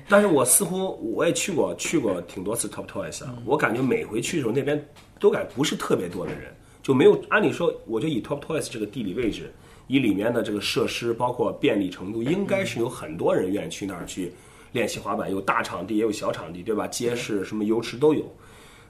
[0.07, 4.87] 但是我似乎我也去过去过挺多次 Top Toys 啊，我感觉每回去的时候那边
[5.19, 9.51] 都感觉不是特别多的人，就没有按理说，我觉得以 Top Toys 这个地理位置，
[9.87, 14.31] 以里面的这个设施，包括便利程度，应该是有很多人愿意去那儿去
[14.71, 16.87] 练习滑板，有大场地也有小场地，对吧？
[16.87, 18.23] 街市什么游池都有。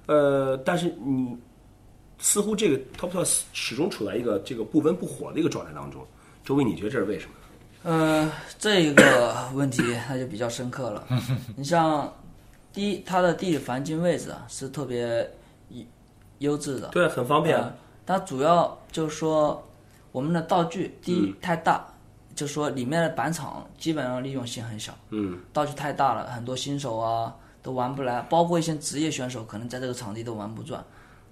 [0.08, 1.38] 呃，但是你
[2.18, 6.06] 似乎这个 Top Toys 始终处在一个这个不温不火的一个状态当中。
[6.44, 7.32] 周围，你觉得这是为什么？
[7.86, 11.08] 呃，这一个问题那就比较深刻了。
[11.56, 12.12] 你像
[12.74, 15.30] 第一，它的地理环境位置啊是特别
[15.70, 15.86] 优
[16.40, 17.58] 优质的，对，很方便。
[17.58, 17.72] 呃
[18.08, 19.68] 它主要就是说
[20.12, 21.84] 我们的道具第一、太大，
[22.36, 30.84] 就说里面的板场基本上利用性很小，嗯，道具太大了，很多新手啊都玩不来，包括一些职业选手可能在这个场地都玩不转，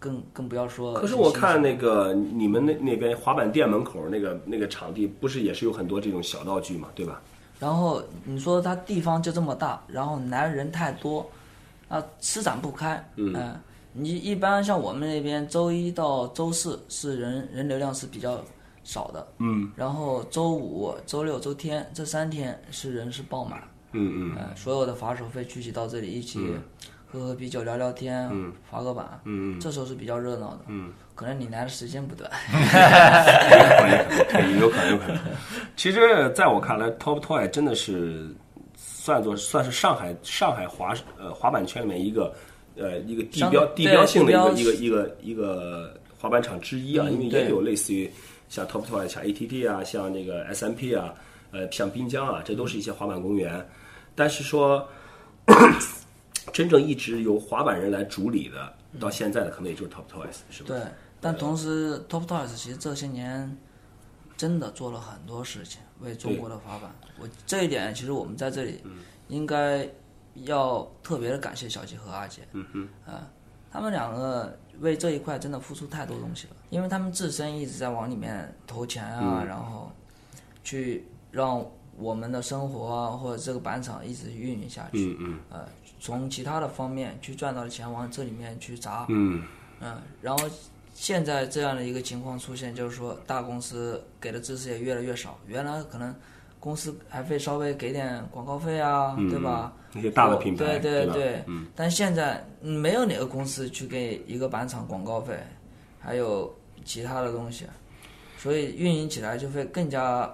[0.04, 0.94] 更更不要说。
[0.96, 7.22] 可是我看那个你们那那边滑板店门口那个那个场地，不是也是有很多这种小道具嘛，对吧？
[7.58, 11.26] 然后你说它地方就这么大，然后来人太多，
[11.88, 13.02] 啊，施展不开。
[13.16, 13.34] 嗯、
[13.94, 18.44] 你一般像我们那边周一到周四是人人流量是比较
[18.84, 19.26] 少的。
[19.38, 19.72] 嗯。
[19.78, 23.62] 然后周五、周六、周天这三天是人是爆满。
[23.96, 26.40] 嗯嗯呃，所有的滑手会聚集到这里一起
[27.20, 29.22] 喝喝啤酒、聊聊天，嗯滑个板。
[29.26, 30.62] 嗯这时候是比较热闹的。
[30.68, 30.92] 嗯。
[31.14, 32.26] 可能你来的时间不对。
[32.52, 32.60] 嗯，
[34.60, 35.20] 有可能，有可能。
[35.76, 38.36] 其实，在我看来，Top Toy 真的是
[38.76, 42.34] 算作算是上海上海滑呃滑板圈里面一个
[42.76, 48.12] 呃一个地标地标性的一个一个一个一个滑板场之一啊，嗯因为也有类似于
[48.50, 51.14] 像 Top Toy、像 ATT 啊、像那个 SMP 啊、
[51.52, 53.64] 呃像滨江啊，这都是一些滑板公园。
[54.16, 54.88] 但是说，
[56.54, 60.68] 真正一直由滑板人来主理的，到现在的可能也就是 Top Toys，是吧？
[60.68, 60.82] 对，
[61.20, 63.58] 但同时，Top Toys 其实这些年
[64.38, 66.94] 真的做了很多事情，为中国的滑板。
[67.20, 68.84] 我这一点，其实我们在这里
[69.28, 69.90] 应该
[70.36, 72.42] 要特别的感谢小吉和阿杰。
[72.52, 73.28] 嗯哼，啊，
[73.72, 79.92] 他们两个为这一块真的付出太多东西了，因为他们自身一直在往里面投钱啊，然后
[80.64, 81.66] 去让
[81.98, 85.12] 我们的生活啊，或者这个板场一直运营下去。
[85.12, 85.68] 嗯嗯呃，
[86.04, 89.06] 从其他的方面去赚到的钱往这里面去砸。
[89.08, 89.42] 嗯
[89.80, 90.50] 嗯，然后
[90.94, 95.40] 现在这样的一个情况出现，就是说大公司给的支持也越来越少。
[95.48, 96.14] 原来可能
[96.60, 99.72] 公司还会稍微给点广告费啊，对吧？
[99.94, 101.14] 那些大的品牌，对对吧？
[101.14, 101.44] 对。
[101.48, 101.68] 嗯。
[101.74, 105.40] 但现在嗯没有哪个公司去给一个板厂广告费，
[106.02, 107.66] 还有其他的东西，
[108.38, 110.30] 所以运营起来就会更加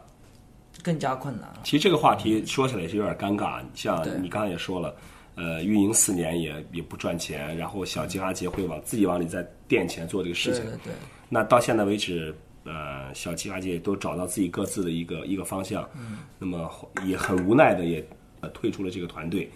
[0.82, 1.60] 更加困难了。
[1.64, 4.96] 其实这个话题说起来也是有点尴尬，像你刚才也说了，
[5.40, 10.66] 呃，运营四年也也不赚钱，然后小吉阿杰会往自己往里再垫钱做这个事情。
[10.66, 10.78] 对对。
[10.88, 10.94] 对。
[11.30, 16.70] 那到现在为止，呃，小吉阿杰都找到自己各自的一个一个方向，嗯，那么
[17.06, 18.06] 也很无奈的也
[18.42, 19.50] 呃退出了这个团队，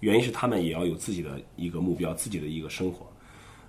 [0.00, 3.06] 原因是他们也要有自己的一个目标，自己的一个生活，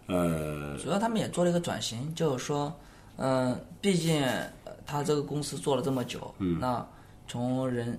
[0.07, 2.73] 呃，主要他们也做了一个转型，就是说，
[3.15, 4.21] 嗯、毕竟
[4.65, 6.85] 呃他这个公司做了这么久，嗯，那
[7.27, 7.97] 从人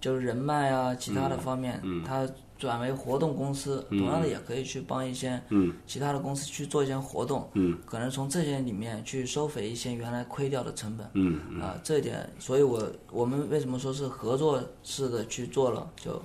[0.00, 2.26] 就是人脉啊，其他的方面，嗯，他
[2.60, 11.58] 转为活动公司，同样的也可以去帮一些，嗯，其他的公司去做一些活动，嗯，可能从这些里面去收回一些原来亏掉的成本，嗯。
[11.58, 16.22] 啊，这一点，所以我我们为什么说是合作式的去做了，就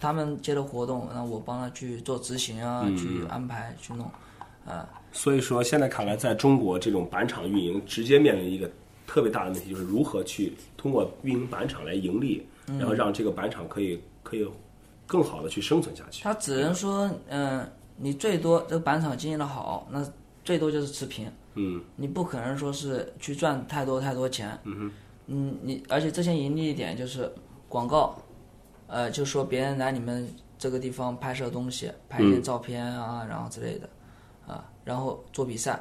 [0.00, 4.10] 他们接的活动，那我帮他去做执行啊，去安排去弄，
[4.66, 4.88] 啊。
[5.12, 8.70] 所以说，现在看来，在中国这种板厂运营直接面临一个
[9.06, 14.46] 特别大的问题，就是如何去通过运营板厂来盈利，然后让这个板厂可以可以
[15.08, 16.22] 更好的去生存下去。
[16.22, 20.06] 他只能说，嗯、你最多这个板场经营的好，那
[20.44, 21.28] 最多就是持平。
[21.54, 24.56] 嗯，你不可能说是去赚太多太多钱。
[24.62, 24.92] 嗯哼。
[25.30, 27.30] 嗯，你而且这些盈利点就是
[27.68, 28.16] 广告，
[28.86, 30.26] 呃，就说别人来你们
[30.58, 33.88] 这个地方拍摄东西，拍一些照片啊，然后之类的，
[34.46, 35.78] 啊，然后做比赛，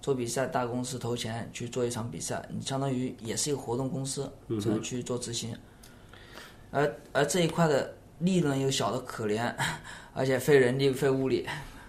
[0.00, 5.54] 做比赛大公司投钱去做一场比赛，你相当于也是一个活动公司，这样去做执行。
[6.70, 9.52] 而而这一块的利润又小的可怜，
[10.14, 11.46] 而且费人力费物力。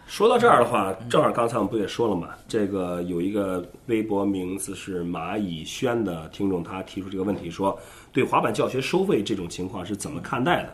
[0.07, 7.77] 说到这儿的话，正好刚才我们不也说了嘛，这个有一个微博名字是蚂蚁轩的听众，他提出这个问题说，
[8.13, 10.73] 对滑板教学收费这种情况是怎么看待的？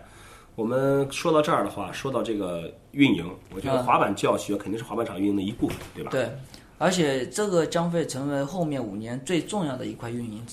[0.55, 6.11] 我们说到这儿的话，说到这个运营，我觉得嗯滑板教学肯定是滑板场运营的一部分，对吧？
[6.11, 6.29] 对，
[6.77, 10.45] 而且这个将会成为后面五年最重要的一块运营，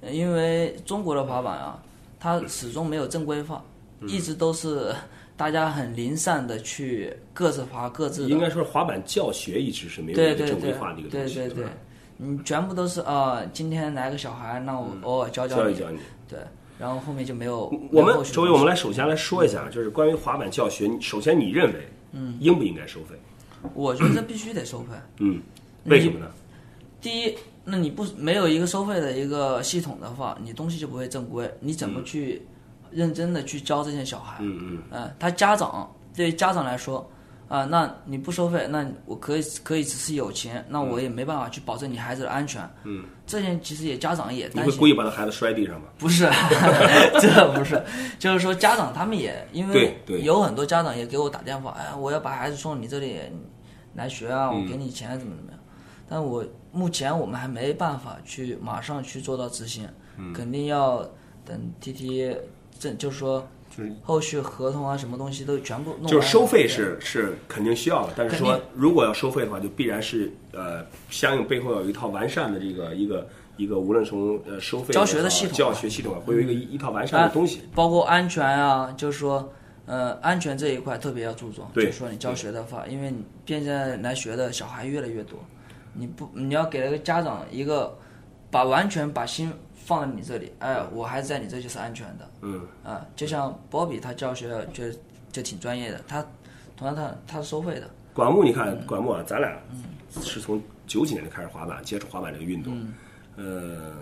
[0.00, 1.78] 呃因为中国的滑板啊，
[2.18, 4.94] 它始终没有正规化，嗯一直都是
[5.36, 8.28] 大家很零散的去各自滑各自的。
[8.28, 11.70] 应该说滑板教学一直是没有一个正规化的一个东西，对对吧？，
[12.16, 15.98] 你全部都是啊、今天来个小孩，那我偶尔教你，教一教你。
[16.28, 16.38] 对，
[16.78, 17.72] 然后后面就没有。
[17.92, 23.14] 我们周围，我们来首先来说一下，就是关于滑板教学，首先你认为，嗯，应不应该收费？
[23.74, 24.94] 我觉得这必须得收费。
[25.18, 25.40] 嗯，
[25.84, 26.30] 为什么呢？
[27.00, 27.34] 第一，
[27.64, 32.42] 那你不没有一个收费的一个系统的话，你东西就不会正规，你怎么去
[32.90, 34.36] 认真的去教这些小孩？
[34.40, 37.08] 嗯嗯，嗯，他家长对于家长来说，
[37.48, 42.62] 啊、那你不收费，那我可以可以只是有钱，那我也没办法去保证你孩子的安全。
[42.84, 44.86] 嗯，这件其实也家长也担心你会故。
[44.86, 45.88] 意把他孩子摔地上吗？
[45.98, 46.28] 不是，
[47.20, 47.82] 这不是，
[48.18, 53.18] 就是说家长他们也因为有很多家长也给我打电话，哎，我要把孩子送你这里
[53.94, 55.60] 来学啊，嗯我给你钱怎么怎么样。
[56.10, 61.06] 但我目前我们还没办法去马上去做到执行，嗯肯定要
[61.44, 62.36] 等 T T
[62.78, 66.10] 这就是说就是后续合同啊什么东西都全部弄完。
[66.10, 77.62] 就是收费是是肯定需要的，但是说如果要收费的话，就必然是呃相应背后要有一套完善的这个一个一个，无论从呃收费教学的系统教学系统啊，会有一个一一套完善的东西。
[77.74, 79.52] 包括安全啊，就是说，
[79.86, 81.66] 呃，安全这一块特别要注重。
[81.74, 85.38] 就是说你教学的话，因为你现在来学的小孩越来越多，
[85.94, 87.96] 你不你要给那个家长一个
[88.50, 89.52] 把完全把心
[89.88, 92.30] 放在你这里，哎，我孩子在你这就是安全的。
[92.42, 94.84] 嗯，啊，就像波比他教学就
[95.32, 96.22] 就挺专业的，他
[96.76, 97.88] 同样他他是收费的。
[98.12, 99.50] 管木，你看管木啊，咱俩
[100.20, 102.74] 是从九几年就开始滑板，接触滑板这个运动。
[102.76, 102.92] 嗯
[103.36, 103.94] 呃，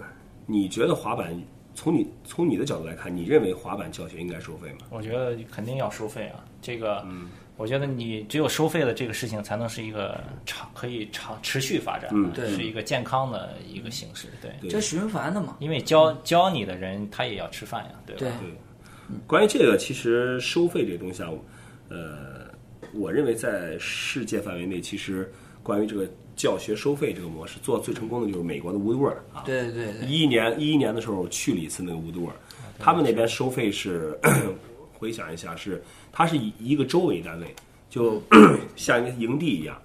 [0.44, 1.40] 你觉得滑板
[1.72, 4.78] 从你从你的角度来看，你认为滑板教学应该收费吗？
[4.90, 12.50] 我觉得肯定要收费啊，这个，嗯我觉得你只有收费的这个事情，才能是一个长可以长持续发展的，嗯对。
[12.50, 14.70] 是一个健康的一个形式，对，对。
[14.70, 15.56] 就循环的嘛。
[15.58, 18.20] 因为教教你的人他也要吃饭呀，对吧？
[18.20, 18.28] 对。
[18.28, 21.30] 对，关于这个，其实收费这个东西啊，
[21.88, 22.46] 呃，
[22.92, 29.44] 我认为在世界范围内，其实关于这个教学收费这个模式做最成功的就是美国的 Woodward 啊。
[29.46, 32.34] 对对对，一一年一一年的时候去了一次那个 Woodward，
[32.78, 34.18] 他们那边收费是，
[34.98, 35.82] 回想一下是，
[36.12, 37.54] 它是以一个州为单位，
[37.88, 38.22] 就
[38.76, 39.80] 像一个营地一样，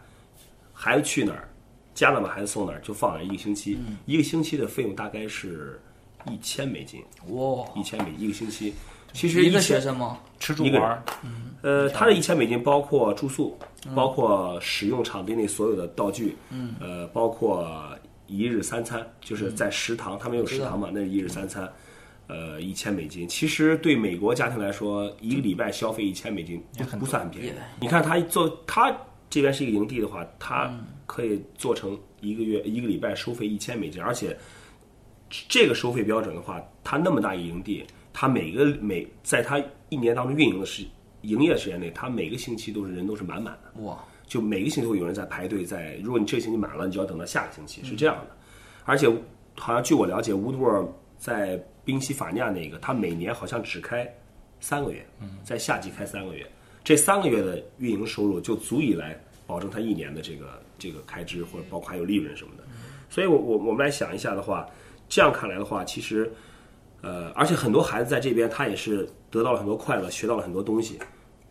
[0.73, 1.47] 孩子去哪儿，
[1.93, 5.79] 家长把孩子送哪儿，就放一个星期，一个星期的费用大概是
[6.27, 8.73] 一千美金，哇，一千美一个星期。
[9.13, 10.17] 其实一个学生吗？
[10.39, 13.57] 吃住玩嗯，呃，他这一千美金包括住宿，
[13.93, 17.69] 包括使用场地内所有的道具，嗯，呃，包括
[18.27, 21.69] 一日三餐，就是在食堂，他们有食堂嘛，那是一日三餐，
[22.31, 23.27] 呃，一千美金。
[23.27, 27.55] 其实对美国家庭来说，一个礼拜消费一千美金不不算很便宜也。
[27.81, 28.89] 你看他做他
[29.29, 30.71] 这边是一个营地的话，他
[31.05, 34.37] 可以做成一个月一个礼拜收费一千美金，而且
[35.49, 40.85] 这个收费标准的话，他那么大一营地，他每个每在他一年当中运营的时
[41.23, 45.97] 营业时间内，他每个星期都是人都是满满的，哇，就每个星期会有人在排队在。
[46.01, 48.37] 如果你这个星期满了，你就要等到下个星期，是这样的。
[48.85, 49.07] 而且
[49.55, 54.07] 好像据我了解，乌杜尔在宾夕法尼亚那个，它每年好像只开
[54.59, 55.05] 三个月，
[55.43, 56.45] 在夏季开三个月，
[56.83, 62.63] 这三个月的运营收入就足以来保证它一年的这个这个开支，或者包括还有利润什么的。
[63.09, 64.67] 所以我我我们来想一下的话，
[65.09, 66.31] 这样看来的话，其实，
[67.01, 70.97] 呃，而且很多孩子在这边他也是得到了很多快乐，学到了很多东西。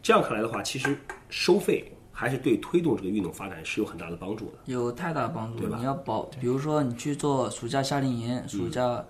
[0.02, 0.96] 这样看来的话，其实
[1.28, 4.52] 收费还是对推动这个运动发展是有很大的帮助的。
[4.64, 9.04] 有太大帮助对吧你要保，比如说你去做暑假夏令营，暑假，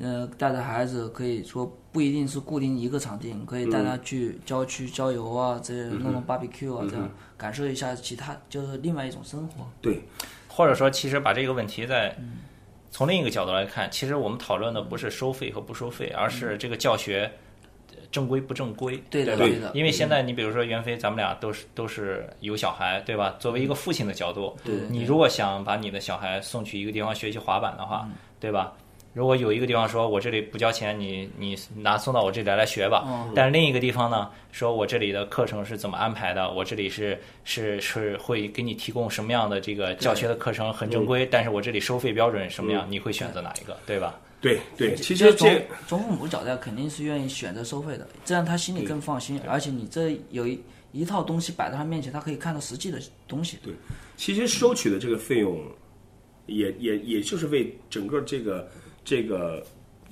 [0.00, 9.66] 呃，带着孩子可以说不一定是固定一个场地，你可以带他去郊区郊游啊，这弄弄 barbecue 啊，这样感受一下其他就是另外一种生活。
[9.80, 10.02] 对，
[10.48, 12.14] 或者说，其实把这个问题再
[12.90, 17.30] 从另一个角度来看，其实我们讨论的不是收费和不收费，而是这个教学
[17.92, 19.24] 呃正规不正规，对？
[19.24, 23.34] 对的，因为现在你比如说袁飞，咱们俩都是都是有小孩，对吧？
[23.38, 28.06] 作为一个父亲的角度，对你如果想把你的小孩送去一个地方学习滑板的话，
[28.38, 28.74] 对吧？
[29.16, 33.02] 如果有一个地方说我这里不交钱，你你拿送到我这里来来学吧。
[33.06, 44.20] 哦但是另一个地方呢，说我这里的课程是怎么安排的，我这里是是是会给你提供什么样的这个教学的课程很正规，但是我这里收费标准什么样，你会选择哪一个，对吧？
[44.38, 45.50] 对对，其实从
[45.88, 50.60] 从父母角度肯定是愿意选择收费的，这样他心里更放心，而且你这有一
[50.92, 53.56] 一套东西摆在他面前，他可以看到实际的东西。
[53.64, 53.72] 对
[54.18, 55.58] 其实收取的这个费用
[56.44, 58.68] 也，也也就是为整个这个
[59.06, 59.64] 这个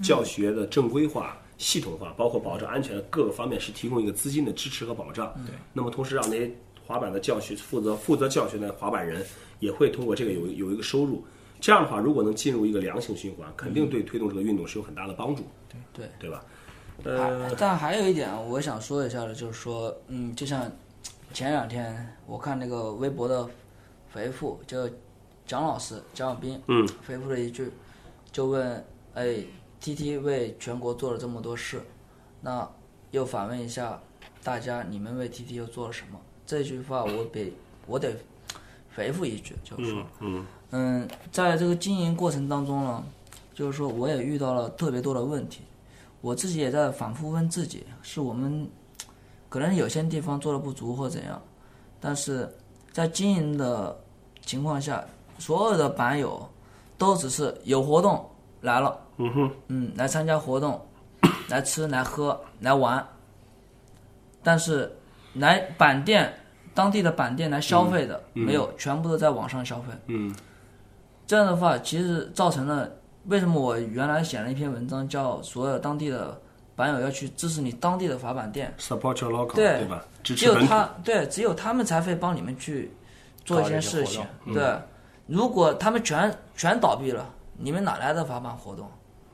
[0.03, 5.31] 教学的正规化、系统化，包括保证安全的各个方面，是提供一个资金的支持和保障。
[5.47, 6.51] 对，那么同时让那些
[6.87, 9.27] 滑板的教学负责负责教学的滑板人
[9.59, 11.23] 也会通过这个有有一个收入。
[11.61, 15.43] 这样的话，如果能进入一个良性循环，肯定对推动这个运动是有很大的帮助，
[15.93, 16.07] 对。
[16.19, 16.45] 对吧？
[17.03, 20.71] 呃，但还有一点我想说一下的，就是说，嗯，就像
[21.33, 23.49] 前两天我看那个微博的
[24.13, 24.89] 回复，就
[25.45, 27.69] 蒋老师蒋小兵，嗯，回复了一句，
[28.35, 29.37] 就问，哎
[29.81, 31.81] ，T T 为全国做了这么多事，
[32.41, 32.69] 那
[33.13, 34.01] 又反问一下
[34.43, 36.19] 大家，你们为 T T 又做了什么？
[36.45, 37.53] 这句话我得
[37.87, 38.13] 我得
[38.97, 43.05] 回复一句，就是说，嗯嗯，在这个经营过程当中呢，
[43.55, 45.61] 就是说我也遇到了特别多的问题，
[46.21, 48.69] 我自己也在反复问自己，是我们
[49.49, 51.41] 可能有些地方做的不足或怎样，
[52.01, 52.53] 但是
[52.91, 53.97] 在经营的
[54.45, 55.05] 情况下，
[55.39, 56.45] 所有的板友
[56.99, 58.29] 都只是有活动
[58.61, 60.81] 来了，嗯哼，嗯，来参加活动，
[61.49, 63.07] 来吃来喝来玩，
[64.43, 64.91] 但是
[65.35, 66.33] 来板店
[66.75, 69.93] 当地的板店来消费的、没有，全部都在网上消费。
[70.07, 70.35] 嗯
[71.27, 72.91] 这样的话，其实造成了
[73.27, 76.39] 为什么我原来写了一篇文章，叫所有当地的
[76.77, 80.05] 板友要去支持你当地的滑板店，，support your local，对对吧？
[80.23, 80.55] 支只有。
[80.67, 82.91] 他对，只有他们才会帮你们去
[83.45, 84.23] 做一些事情。
[84.45, 84.63] 嗯对，
[85.27, 88.91] 如果他们全全倒闭了，你们哪来的滑板活动？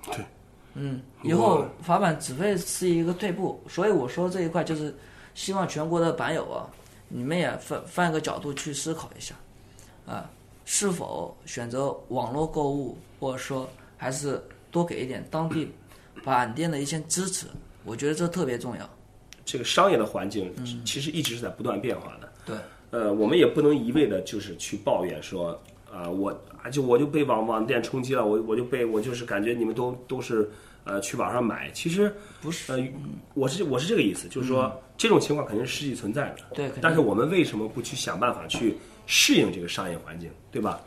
[0.07, 0.25] 对，
[0.75, 3.61] 嗯，以后滑板只会是一个退步。
[3.69, 4.95] 所以我说这一块就是
[5.35, 6.69] 希望全国的板友啊，
[7.09, 9.35] 你们也换换一个角度去思考一下，
[10.07, 10.31] 啊，
[10.65, 15.73] 是否选择网络购物，或者说还是多给一点当地
[16.23, 17.47] 板店的一些支持？
[17.85, 18.89] 我觉得这特别重要。
[19.45, 22.33] 这个商业的环境其实一直是在不断变化的。
[22.47, 22.57] 对，
[22.91, 25.61] 呃，我们也不能一味的就是去抱怨说，
[25.93, 26.31] 啊、我
[26.63, 30.49] 啊就我就被网网店冲击了，我我就被我就是感觉你们都都是
[30.85, 32.79] 呃去网上买，其实不是，呃，
[33.35, 36.37] 我是我是这个意思，就是说、这种情况肯定是实际存在的。
[36.55, 38.77] 对但是我们为什么不去想办法去
[39.07, 40.81] 适应这个商业环境，对吧？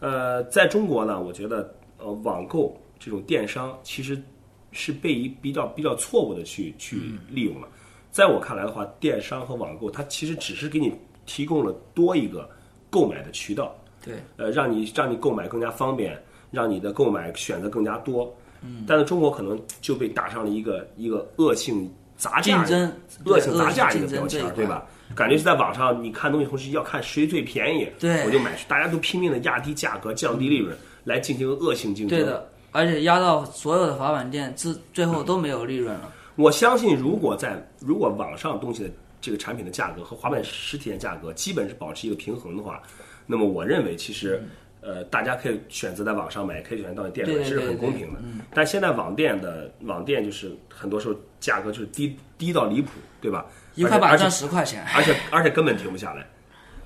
[0.00, 4.22] 呃，在中国呢，我觉得呃网购这种电商其实
[4.70, 6.96] 是被一比较比较错误的去去
[7.28, 7.68] 利用了。
[8.12, 10.94] 在我看来的话，电商和网购它其实只是给你
[11.26, 12.48] 提供了多一个
[12.88, 13.74] 购买的渠道。
[14.04, 18.34] 对，呃，让你让你购买更加方便，让你的购买选择更加多。
[18.62, 22.92] 嗯，但是中国可能就被打上了一个一个恶性砸价、竞争
[23.24, 24.86] 恶性砸价一个标签儿，恶性竞争这一块对吧？
[25.14, 32.18] 感觉是在网上你看东西同时要看谁最便宜，对我就买，大家都拼命的压低价格、降低利润，来进行恶性竞争。
[32.18, 36.10] 对的，而且压到所有的滑板店，最最后都没有利润了。
[36.36, 38.90] 我相信，如果在如果网上东西的
[39.20, 42.82] 这个产品的价格和滑板实体店价格基本是保持一个平衡的话，
[43.26, 44.42] 那么我认为其实。
[44.86, 48.20] 呃，大家可以选择在网上买，可以选择到你店里买，这是很公平的。
[48.52, 53.46] 但现在网店的网店就是很多时候价格就是低低到离谱，对吧？
[53.76, 56.26] 一块板而且赚十块钱，而且而且根本停不下来。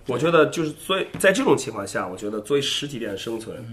[0.07, 3.67] 我觉得就是所以在这种情况下，我觉得作为实体店的生存，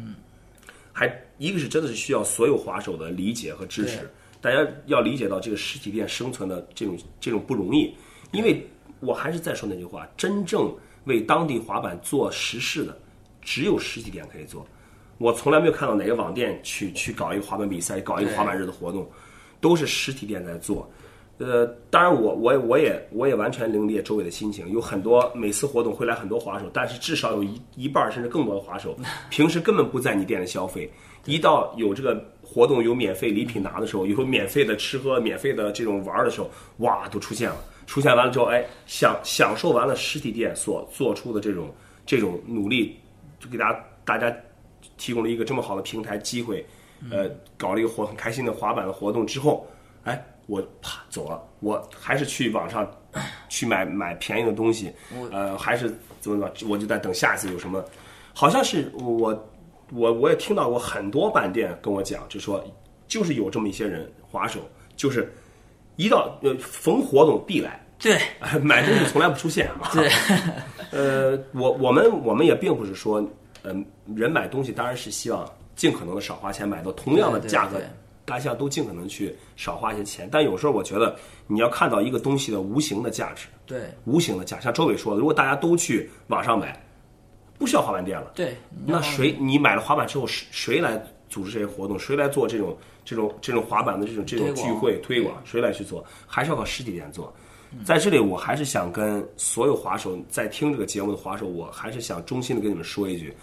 [0.92, 1.06] 还
[1.38, 4.10] 一个是真的是需要所有滑手的理解和支持，
[4.42, 7.94] 大家要理解到这个实体店生存的这种这种不容易，
[8.32, 8.68] 因为
[9.02, 10.76] 我还是再说那句话，真正
[11.06, 12.98] 为当地滑板做实事的，
[13.42, 14.66] 只有实体店可以做。
[15.18, 19.10] 我从来没有看到哪个网店去去搞一个滑板比赛，搞一个滑板日的活动，
[19.62, 20.90] 都是实体店在做。
[21.38, 28.98] 呃，当然我我也我也我也完全能理解周围的心情，有很多每次活动会来很多滑手，但是至少有一一半儿甚至更多的滑手，
[29.30, 30.90] 平时根本不在你店里消费，
[31.26, 37.58] 一到有这个活动有免费礼品拿的时候，有免费的吃喝、免费的这种玩儿的时候，哇，都出现了。
[37.86, 41.74] 出现完了之后，哎，享享受完了实体店所做出的这种
[42.06, 43.00] 这种努力，
[43.40, 44.36] 就给大家大家
[44.98, 46.66] 提供了一个这么好的平台机会，
[47.12, 49.68] 呃，搞了一个活很开心的滑板的活动之后，
[50.04, 52.90] 哎，我啪走了，我还是去网上
[53.50, 54.92] 去买买便宜的东西，
[55.32, 57.84] 呃，还是怎么怎么，我就在等下一次有什么，
[58.34, 59.50] 好像是我
[59.92, 62.64] 我我也听到过很多板店跟我讲，就说
[63.08, 64.60] 就是有这么一些人滑手，
[64.96, 65.32] 就是
[65.96, 68.20] 一到呃逢活动必来，对
[68.62, 69.92] 买东西从来不出现啊。
[69.94, 70.10] 对，
[70.92, 73.24] 呃，我我们我们也并不是说，
[73.64, 73.86] 嗯、
[74.16, 77.82] 人买东西当然是希望尽可能的少花钱，买到同样的价格，
[78.26, 80.28] 大家都尽可能去少花一些钱。
[80.32, 81.16] 但有时候我觉得
[81.48, 86.78] 你要看到一个东西的无形的价值，对无形的价，像周伟说的，如果大家都去网上买，
[87.58, 91.98] 不需要滑板店了，对，那谁你买了滑板之后，谁谁来组织这些活动？
[91.98, 95.36] 谁来做这种这种这种滑板的这种这种聚会推广？
[95.46, 96.04] 谁来去做？
[96.26, 97.34] 还是要靠实体店做。
[97.84, 103.36] 在这里，我还是想跟所有滑手在听这个节目的滑手，我还是想衷心的跟你们说一句，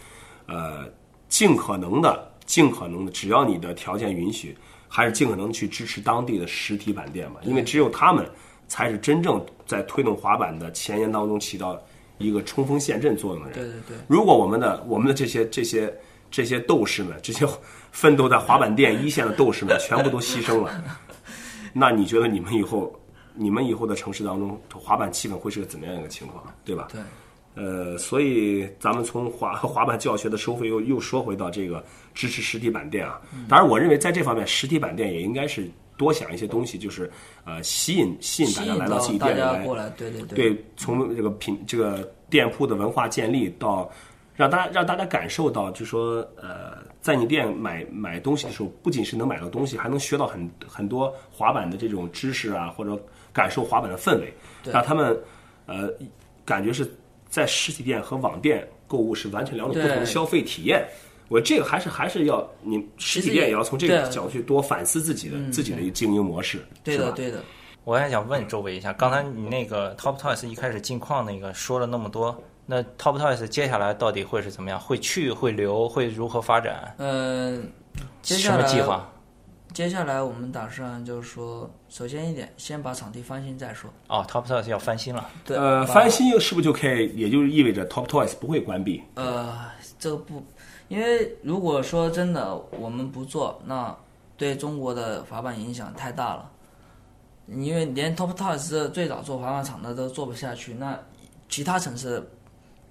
[0.46, 0.88] 呃，
[1.28, 4.56] 尽可能的，尽可能的，只要你的条件允许，
[4.88, 8.26] 还是尽可能去支持当地的实体板店吧，因为只有他们
[8.68, 11.78] 才是真正在推动滑板的前沿当中起到
[12.16, 13.58] 一个冲锋陷阵作用的人。
[13.58, 15.92] 对对对，如果我们的我们的这些这些
[16.32, 17.46] 这些斗士们，这些
[17.92, 20.82] 奋斗在滑板店 一线的斗士们，全部都牺牲了，
[21.72, 22.92] 那你觉得你们以后
[23.34, 26.88] 你们以后的城市当中滑板气氛会是个怎么样一个情况，对吧？
[26.90, 27.00] 对。
[27.54, 33.20] 呃，所以咱们从滑 滑板教学的收费又又说回到这个支持实体板店啊。
[33.46, 37.12] 当然，我认为在这方面，实体板店也应该是多想一些东西，就是
[37.44, 43.90] 呃吸引吸引大家来到自己店里来家过来，对对对，对，从这个品这个店铺的文化建立到
[44.34, 52.98] 让大家让大家感受到，就说呃，在你店买买东西的时候，不仅是能买到东西，还能学到很很多滑板的这种知识啊，或者
[53.32, 54.32] 感受滑板的氛围，
[54.64, 55.18] 让他们
[55.66, 55.90] 呃
[56.44, 56.90] 感觉是
[57.28, 60.86] 在实体店和网店购物是完全两种不同的消费体验。
[61.28, 66.58] 我这个还是还是要你实体店也要从这个角度去多反思自己的自己的一个经营模式？
[66.84, 67.42] 对的对的。
[67.84, 74.78] 我还想问周围一下，刚才你那个 Top Toys 一开始进矿那个说了那么多，那 Top Toys 接下来到底会是怎么样？
[74.78, 76.94] 会去会留会如何发展？
[76.98, 77.70] 嗯，
[78.22, 79.08] 接下来什么计划？
[79.74, 83.90] 接下来我们打算就是说，首先一点，先把场地翻新再说。
[84.08, 85.28] 哦，Top Toys 要翻新了。
[85.44, 89.02] 对，呃，翻新是不是就可以，也就是意味着 Top Toys 不会关闭？
[89.14, 89.58] 呃，
[89.98, 90.44] 这个不，
[90.88, 93.96] 因为如果说真的我们不做，那
[94.36, 96.50] 对中国的滑板影响太大了。
[97.48, 100.98] 因为连 Top Toys 最早做滑板厂的都做不下去，那
[101.48, 102.22] 其他城市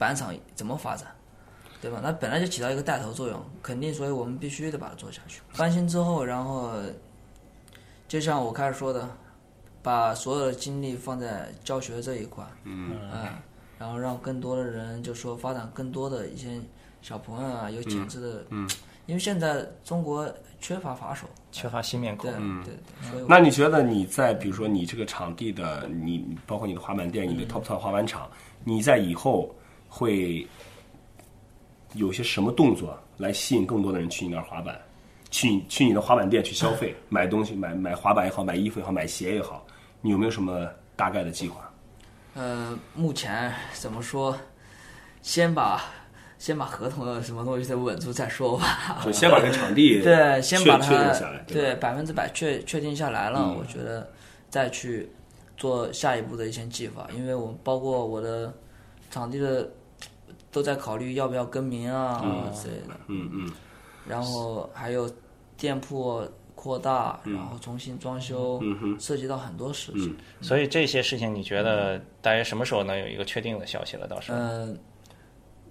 [0.02, 1.08] 板场怎么发展？
[1.80, 2.00] 对吧？
[2.02, 5.42] 那本来就起到一个带头作用，肯定，所以我们必须得把它做下去。
[5.50, 6.72] 翻新之后，然后
[8.08, 9.08] 就像我开始说的，
[9.84, 12.92] 把所有的精力放在教学这一块，嗯，
[13.78, 16.60] 然后让更多的人就说发展更多的一些
[17.04, 18.68] 小朋友啊，有潜质的，嗯，
[19.06, 22.64] 因为现在中国缺乏法手，缺乏新面对孔。
[22.64, 28.30] 对对，所以我那你觉得你在比如说你这个场地的你，包括你的滑板店、你的 Top Top 滑板场，
[28.64, 29.50] 你在以后
[29.94, 30.48] 会
[31.94, 34.80] 有些什么动作来吸引更多的人去你那儿滑板？
[35.30, 39.66] 去你去你的滑板店去消费，买东西，买买滑板也好，买衣服也好，买鞋也好，
[40.00, 40.66] 你有没有什么
[40.96, 41.70] 大概的计划？
[42.36, 44.38] 呃，目前怎么说，
[45.22, 45.84] 先把
[46.40, 49.02] 先把合同的什么东西再稳住再说吧。
[49.04, 54.10] 就先把这个场地 对，先把它定下来，对吧对百分之百确确定下来了，我觉得
[54.50, 55.10] 再去
[55.56, 58.54] 做下一步的一些计划，因为我包括我的
[59.10, 59.70] 场地的
[60.52, 63.52] 都在考虑要不要更名啊、之类的，嗯嗯，
[64.08, 65.10] 然后还有
[65.58, 66.22] 店铺
[66.56, 68.62] 扩大，然后重新装修，
[69.00, 70.16] 涉及到很多事情。
[70.42, 74.08] 所以这些事情，你觉得大约什么时候能有一个确定的消息了？
[74.08, 74.38] 到时候？
[74.38, 74.78] 嗯，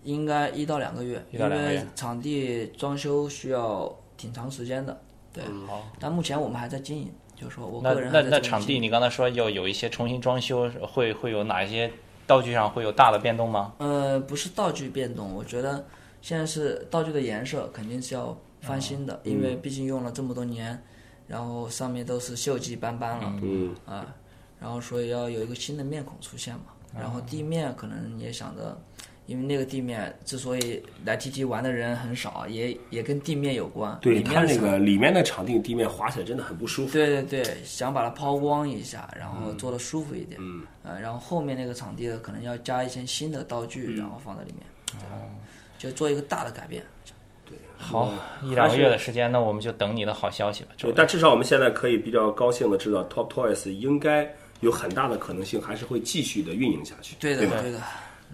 [0.03, 4.99] 应该一到两个月，因为场地装修需要挺长时间的。
[5.33, 5.87] 对，好。
[6.01, 11.93] 但目前我们还在经营，就是说我那个人那那场地，你刚才说要有一些重新装修，会会有哪一些
[12.31, 13.75] 道具上会有大的变动吗？
[13.79, 15.85] 呃，不是道具变动，我觉得
[16.23, 20.81] 现在是道具的颜色肯定是要翻新的，因为毕竟用了这么多年，
[21.27, 24.07] 然后上面都是锈迹斑斑了，嗯啊，
[24.61, 26.67] 然后所以要有一个新的面孔出现嘛。
[26.97, 28.81] 然后地面可能也想着，
[29.31, 33.97] 因为那个地面之所以来 TT 玩的人很少，也也跟地面有关。
[34.03, 36.93] 对它那个里面的场地地面滑起来真的很不舒服。
[36.93, 40.37] 对对对，想把它抛光一下，然后做的舒服一点。
[40.41, 40.63] 嗯。
[40.83, 44.67] 呃，然后后面那个场地的可能要加一些新的道具，然后放在里面。
[45.05, 45.31] 哦。
[45.79, 46.83] 就做一个大的改变。
[47.47, 48.13] 对好，
[48.43, 50.71] 一两个月的时间，那我们就等你的好消息吧。
[50.77, 54.29] 周对，但至少我们现在可以比较高兴的知道，Top Toys 应该
[54.59, 57.15] 有很大的可能性还是会继续的运营下去。
[57.21, 57.63] 对的，吧？
[57.63, 57.81] 对的。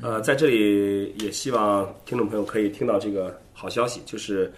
[0.03, 4.53] 呃，在这里也希望听众朋友可以听到这个好消息，就是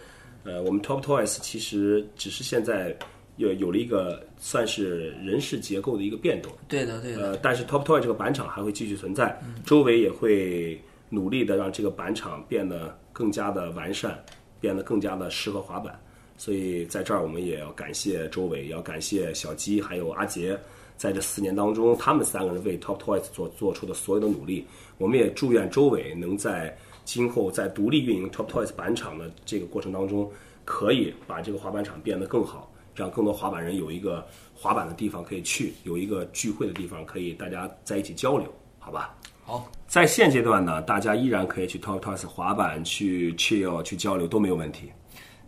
[0.45, 2.97] 呃，我们 Top Toys 其实只是现在
[3.37, 6.53] 有有了一个算是人事结构的一个变动。
[6.67, 7.23] 对的，对的。
[7.23, 14.23] 呃，但是 Top Toy 这个板厂还会继续存在，周围也会努力的让这个板厂变得更加的完善，
[14.61, 15.99] 变得更加的适合滑板。
[16.37, 20.59] 所以在这儿我们也要感谢周伟，也要感谢小鸡还有阿杰，
[20.99, 24.67] 在这四年当中，他们三个人为 Top Toys 做做出的所有的努力。
[24.99, 30.31] 我们也祝愿周伟能在今后在独立运营 Top Toys 板场的这个过程当中，
[30.65, 39.17] 可以把这个滑板场变得更好，让更多滑板人有一个滑板的地方可以去，有一个聚会的地方可以大家在一起交流，好吧？
[39.45, 44.91] 好，在现阶段呢，大家依然可以去 Top Toys 滑板、去 chill、去交流都没有问题。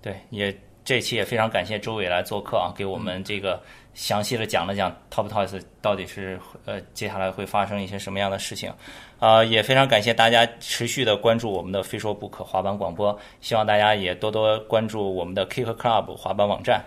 [0.01, 3.61] 对，也这期也非常感谢周伟来做客啊，给我们这个
[3.95, 8.73] 详细的讲了讲 Top Toys 到底是呃接下来会发生一些什么样的事情，
[9.19, 16.83] 啊、也非常感谢大家持续的关注我们的非说不可滑板广播，希望大家也多多关注我们的 Kick Club 滑板网站。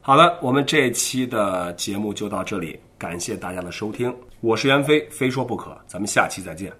[0.00, 6.72] 好的，我们这期的节目就到这里，感谢大家的收听，我是袁飞，非说不可，咱们下期再见。